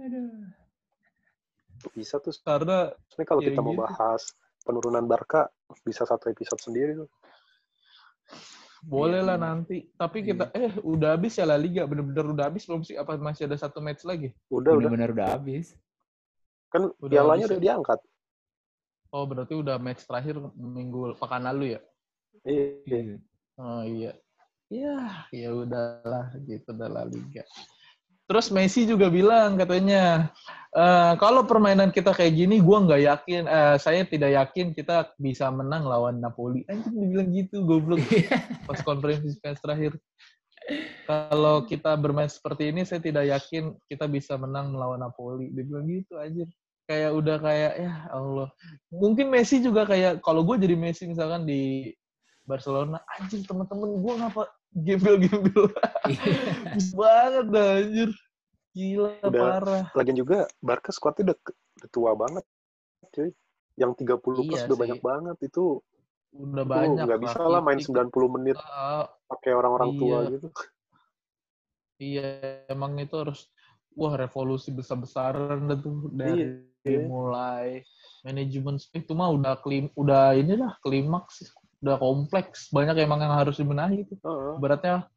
Aduh. 0.00 0.48
Bisa 1.92 2.16
tuh. 2.18 2.32
Karena 2.40 2.88
Sebenarnya 3.12 3.28
kalau 3.28 3.40
Ya 3.40 3.46
kita 3.52 3.60
mau 3.60 3.74
gitu. 3.76 3.84
bahas 3.84 4.22
penurunan 4.64 5.04
Barca 5.04 5.52
bisa 5.84 6.08
satu 6.08 6.32
episode 6.32 6.58
sendiri 6.58 6.96
tuh. 6.96 7.10
boleh 8.82 9.20
Iya, 9.20 9.28
lah 9.28 9.36
benar. 9.38 9.50
nanti. 9.60 9.78
Tapi 9.92 10.18
kita 10.24 10.50
eh 10.56 10.72
udah 10.82 11.14
habis 11.14 11.36
ya 11.36 11.46
La 11.46 11.54
Liga 11.54 11.86
bener-bener 11.86 12.32
udah 12.32 12.50
habis 12.50 12.64
belum 12.66 12.82
sih? 12.82 12.96
Apa 12.96 13.14
masih 13.14 13.46
ada 13.46 13.54
satu 13.54 13.78
match 13.78 14.02
lagi? 14.02 14.32
Udah 14.48 14.74
udah 14.74 14.88
Benar-benar 14.90 15.10
udah 15.14 15.26
habis. 15.36 15.76
kan 16.66 16.88
Udah 16.98 17.12
pialanya 17.12 17.44
habis 17.44 17.50
udah 17.52 17.60
ya? 17.60 17.64
diangkat. 17.70 17.98
Oh 19.12 19.28
berarti 19.28 19.52
udah 19.52 19.76
match 19.76 20.08
terakhir 20.08 20.40
minggu 20.56 21.20
pekan 21.20 21.44
lalu 21.44 21.76
ya? 21.76 21.80
Iya. 22.48 22.64
Iya. 22.88 23.16
Oh 23.60 23.84
iya. 23.84 24.12
Ya, 24.72 25.28
ya 25.28 25.52
udahlah 25.52 26.32
gitu 26.48 26.72
udah 26.72 26.88
La 26.88 27.04
Liga. 27.04 27.44
Terus 28.24 28.48
Messi 28.48 28.88
juga 28.88 29.12
bilang 29.12 29.60
katanya, 29.60 30.32
"Eh, 30.72 31.12
kalau 31.20 31.44
permainan 31.44 31.92
kita 31.92 32.16
kayak 32.16 32.32
gini, 32.32 32.56
gua 32.64 32.80
nggak 32.80 33.02
yakin, 33.04 33.42
eh, 33.44 33.76
saya 33.76 34.08
tidak 34.08 34.32
yakin 34.32 34.72
kita 34.72 35.12
bisa 35.20 35.52
menang 35.52 35.84
lawan 35.84 36.16
Napoli. 36.16 36.64
Anjing 36.72 36.96
dia 36.96 37.08
bilang 37.12 37.28
gitu, 37.36 37.56
goblok. 37.68 38.00
Pas 38.64 38.80
konferensi 38.80 39.36
pers 39.44 39.60
terakhir. 39.60 39.92
Kalau 41.04 41.68
kita 41.68 41.92
bermain 42.00 42.32
seperti 42.32 42.72
ini, 42.72 42.88
saya 42.88 43.04
tidak 43.04 43.28
yakin 43.28 43.76
kita 43.90 44.08
bisa 44.08 44.40
menang 44.40 44.72
melawan 44.72 45.04
Napoli. 45.04 45.52
Dia 45.52 45.68
bilang 45.68 45.84
gitu, 45.84 46.16
anjir. 46.16 46.48
Kayak 46.92 47.12
udah 47.16 47.36
kayak, 47.40 47.72
ya 47.80 47.92
Allah. 48.12 48.48
Mungkin 48.92 49.32
Messi 49.32 49.64
juga 49.64 49.88
kayak, 49.88 50.20
kalau 50.20 50.44
gue 50.44 50.60
jadi 50.60 50.76
Messi 50.76 51.08
misalkan 51.08 51.48
di 51.48 51.88
Barcelona, 52.44 53.00
anjir 53.16 53.40
teman-teman 53.48 53.96
gue 53.96 54.14
ngapa 54.20 54.42
gembel-gembel 54.76 55.72
Bagus 55.72 56.88
banget 57.00 57.46
dah, 57.48 57.68
anjir. 57.80 58.10
Gila, 58.76 59.24
Udah. 59.24 59.40
parah. 59.40 59.84
Lagian 59.96 60.16
juga 60.20 60.44
Barca 60.60 60.92
squadnya 60.92 61.32
udah, 61.32 61.36
udah 61.80 61.88
tua 61.88 62.12
banget, 62.12 62.44
cuy. 63.08 63.32
Yang 63.80 63.92
30 64.04 64.20
plus 64.20 64.60
Iya 64.60 64.68
udah 64.68 64.76
sih. 64.76 64.82
banyak 64.84 65.00
banget 65.00 65.36
itu. 65.48 65.64
Udah 66.36 66.64
Itu 66.64 66.72
banyak. 66.76 67.04
nggak 67.08 67.20
bisa 67.24 67.40
lah 67.40 67.60
main 67.64 67.80
Rakitic. 67.80 67.88
90 68.12 68.28
menit 68.36 68.56
Ah, 68.60 69.08
pakai 69.32 69.56
orang-orang 69.56 69.96
tua 69.96 70.18
Iya. 70.28 70.32
gitu. 70.36 70.48
Iya, 71.96 72.26
emang 72.68 72.98
itu 72.98 73.14
harus, 73.16 73.48
wah 73.94 74.12
revolusi 74.12 74.74
besar-besaran 74.74 75.70
dah 75.70 75.78
tuh. 75.78 76.10
Dari 76.12 76.32
Iya. 76.36 76.71
Mulai 76.84 77.86
manajemen, 78.22 78.78
itu 78.94 79.12
mah 79.14 79.30
udah 79.30 79.54
klim, 79.58 79.90
udah 79.94 80.34
inilah, 80.34 80.78
klimaks. 80.82 81.46
Udah 81.82 81.98
kompleks. 81.98 82.70
Banyak 82.70 82.94
emang 83.02 83.18
yang 83.22 83.34
harus 83.34 83.58
dibenahi 83.58 84.06
itu. 84.06 84.14
Heeh. 84.22 84.54
Beratnya 84.62 85.10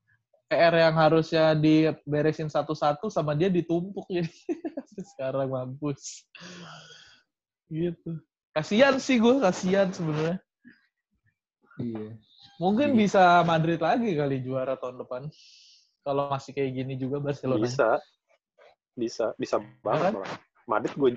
PR 0.45 0.73
yang 0.77 0.95
harusnya 0.97 1.57
diberesin 1.57 2.49
satu-satu 2.53 3.09
sama 3.09 3.33
dia 3.33 3.49
ditumpuk 3.49 4.05
jadi 4.05 4.29
sekarang 5.13 5.49
mampus 5.49 6.21
gitu 7.65 8.21
kasihan 8.53 8.95
sih 9.01 9.17
gue 9.17 9.41
kasihan 9.41 9.89
sebenarnya 9.89 10.37
Iya. 11.81 12.15
mungkin 12.61 12.93
Iya. 12.93 12.99
bisa 13.09 13.23
Madrid 13.41 13.81
lagi 13.81 14.13
kali 14.15 14.39
juara 14.45 14.77
tahun 14.77 15.01
depan 15.01 15.21
kalau 16.05 16.29
masih 16.29 16.53
kayak 16.53 16.71
gini 16.77 16.93
juga 16.95 17.19
Barcelona 17.19 17.65
Bisa. 17.65 17.89
Bisa, 18.95 19.25
bisa 19.35 19.59
banget 19.83 20.13
kan? 20.13 20.29
Madrid 20.69 20.93
gue 20.95 21.09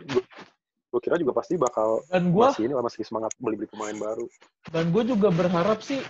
gue 0.89 1.01
kira 1.05 1.21
juga 1.21 1.37
pasti 1.37 1.61
bakal 1.61 2.01
dan 2.09 2.33
gue 2.33 2.41
masih 2.41 2.65
ini 2.65 2.73
lah 2.73 2.85
masih 2.85 3.05
semangat 3.05 3.33
beli-beli 3.37 3.69
pemain 3.69 3.97
baru. 3.97 4.25
dan 4.73 4.89
gue 4.89 5.03
juga 5.05 5.29
berharap 5.29 5.85
sih 5.85 6.01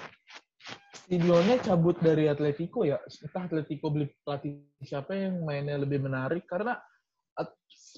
Simeone 1.09 1.57
cabut 1.65 1.97
dari 2.05 2.29
Atletico 2.29 2.85
ya. 2.85 3.01
Entah 3.25 3.49
Atletico 3.49 3.89
beli 3.89 4.13
pelatih 4.21 4.61
siapa 4.85 5.17
yang 5.17 5.41
mainnya 5.41 5.81
lebih 5.81 6.05
menarik. 6.05 6.45
Karena 6.45 6.77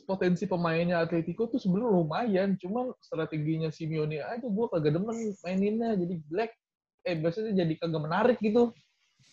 potensi 0.07 0.47
pemainnya 0.47 1.03
Atletico 1.03 1.51
tuh 1.51 1.59
sebenarnya 1.59 1.91
lumayan. 1.91 2.49
Cuman 2.55 2.95
strateginya 3.03 3.75
Simeone 3.75 4.23
aja 4.23 4.47
gue 4.47 4.67
kagak 4.71 4.95
demen 4.95 5.35
maininnya. 5.43 5.99
Jadi 5.99 6.23
black 6.31 6.55
eh 7.03 7.19
biasanya 7.19 7.67
jadi 7.67 7.75
kagak 7.83 7.99
menarik 7.99 8.39
gitu 8.39 8.71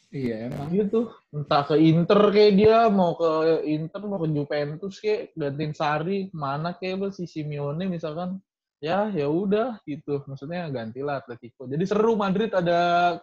Iya 0.08 0.48
emang. 0.48 0.72
gitu 0.72 1.12
entah 1.36 1.68
ke 1.68 1.76
Inter 1.84 2.32
kayak 2.32 2.54
dia 2.56 2.88
mau 2.88 3.12
ke 3.20 3.60
Inter 3.68 4.02
mau 4.08 4.16
ke 4.24 4.32
Juventus 4.32 5.04
kayak 5.04 5.36
gantiin 5.36 5.74
Sari 5.76 6.32
mana 6.32 6.80
kayak 6.80 7.12
si 7.12 7.28
Simeone 7.28 7.92
misalkan 7.92 8.40
ya 8.80 9.12
ya 9.12 9.28
udah 9.28 9.84
gitu 9.84 10.24
maksudnya 10.24 10.72
gantilah 10.72 11.20
Atletico 11.20 11.68
jadi 11.68 11.84
seru 11.84 12.16
Madrid 12.16 12.48
ada 12.56 13.20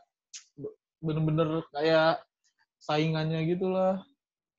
bener-bener 1.00 1.64
kayak 1.72 2.20
saingannya 2.76 3.48
gitulah 3.48 4.04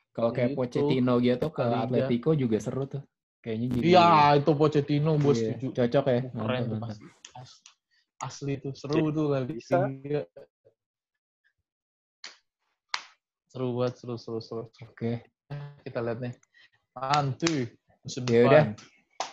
Kalau 0.09 0.31
kayak 0.31 0.55
Gitu. 0.55 0.59
Pochettino 0.63 1.19
gitu 1.19 1.47
ke 1.51 1.61
Liga. 1.61 1.83
Atletico 1.83 2.31
juga 2.33 2.55
seru 2.57 2.87
tuh. 2.87 3.03
Kayaknya 3.43 3.67
jadi. 3.67 3.83
iya 3.85 4.07
itu 4.39 4.51
Pochettino 4.55 5.11
gue 5.19 5.29
Iya, 5.29 5.39
setuju 5.59 5.67
Cocok 5.75 6.05
ya. 6.07 6.19
keren 6.23 6.33
Mantap, 6.33 6.63
tuh 6.63 6.77
mantap. 6.79 6.87
pasti 6.87 7.05
As- 7.35 7.61
asli 8.23 8.53
tuh 8.57 8.71
seru 8.73 9.11
tuh 9.11 9.25
kali 9.29 9.45
Bisa. 9.51 9.77
Iya. 9.91 10.21
Seru 13.55 13.71
banget 13.79 13.95
seru 14.03 14.15
seru 14.19 14.39
seru 14.43 14.63
Oke. 14.83 15.23
kita 15.87 16.03
lihat 16.03 16.19
nih 16.19 16.33
mantu 16.91 17.71
Ya 18.05 18.45
udah. 18.45 18.63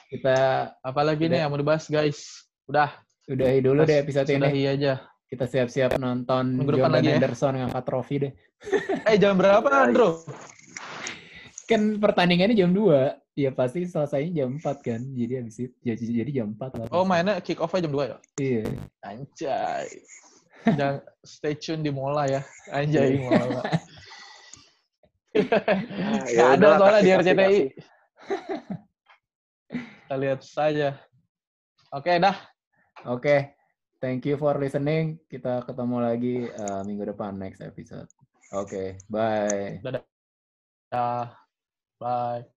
Kita 0.08 0.36
apalagi 0.80 1.28
Udah. 1.28 1.32
nih 1.34 1.38
yang 1.44 1.50
mau 1.52 1.60
dibahas 1.60 1.84
guys 1.90 2.48
udah 2.70 2.88
udahi 3.28 3.60
dulu 3.60 3.82
deh 3.84 4.00
episode 4.00 4.30
ini. 4.30 4.38
sudahi 4.40 4.62
aja 4.64 4.92
Kita 5.28 5.44
siap-siap 5.44 6.00
nonton 6.00 6.60
Jordan 6.62 6.92
lagi 6.92 7.08
ya. 7.08 7.16
Henderson 7.20 7.56
ngangkat 7.56 7.84
trofi 7.84 8.16
deh. 8.20 8.32
eh 9.08 9.16
jam 9.16 9.36
berapa. 9.36 9.64
Andro 9.64 10.24
Kan 11.64 11.96
pertandingannya 12.00 12.52
jam 12.52 12.72
2. 12.76 13.40
Ya 13.40 13.48
pasti 13.52 13.88
selesainya 13.88 14.44
jam 14.44 14.60
4 14.60 14.84
kan. 14.84 15.00
Jadi 15.00 15.32
habis 15.40 15.56
itu 15.56 15.72
jadi, 15.80 16.04
jadi 16.24 16.30
jam 16.44 16.48
4 16.56 16.84
lah. 16.84 16.86
oh 16.92 17.04
mainnya 17.08 17.40
kick 17.40 17.60
off 17.60 17.72
jam 17.72 17.88
2 17.88 18.08
ya 18.12 18.16
Iya. 18.40 18.64
anjay 19.04 19.88
jangan 20.62 20.96
stay 21.26 21.54
tune 21.58 21.82
di 21.82 21.90
Mola 21.90 22.24
ya 22.28 22.40
anjay 22.70 23.18
Mola 23.18 23.60
Nah, 25.32 26.24
Nggak 26.28 26.48
ada 26.60 26.68
soalnya 26.76 27.00
di 27.00 27.10
kasih, 27.10 27.18
RCTI. 27.18 27.36
kasih. 27.36 27.66
Kita 29.72 30.14
lihat 30.20 30.40
saja. 30.44 30.88
Oke 31.92 32.12
dah. 32.20 32.36
Oke. 33.08 33.56
Thank 34.02 34.26
you 34.26 34.34
for 34.34 34.58
listening. 34.58 35.22
Kita 35.30 35.62
ketemu 35.62 35.96
lagi 36.02 36.36
uh, 36.50 36.82
minggu 36.82 37.14
depan 37.14 37.38
next 37.38 37.62
episode. 37.62 38.10
Oke, 38.52 38.98
bye. 39.06 39.78
Dah. 40.90 41.30
Bye. 41.96 42.51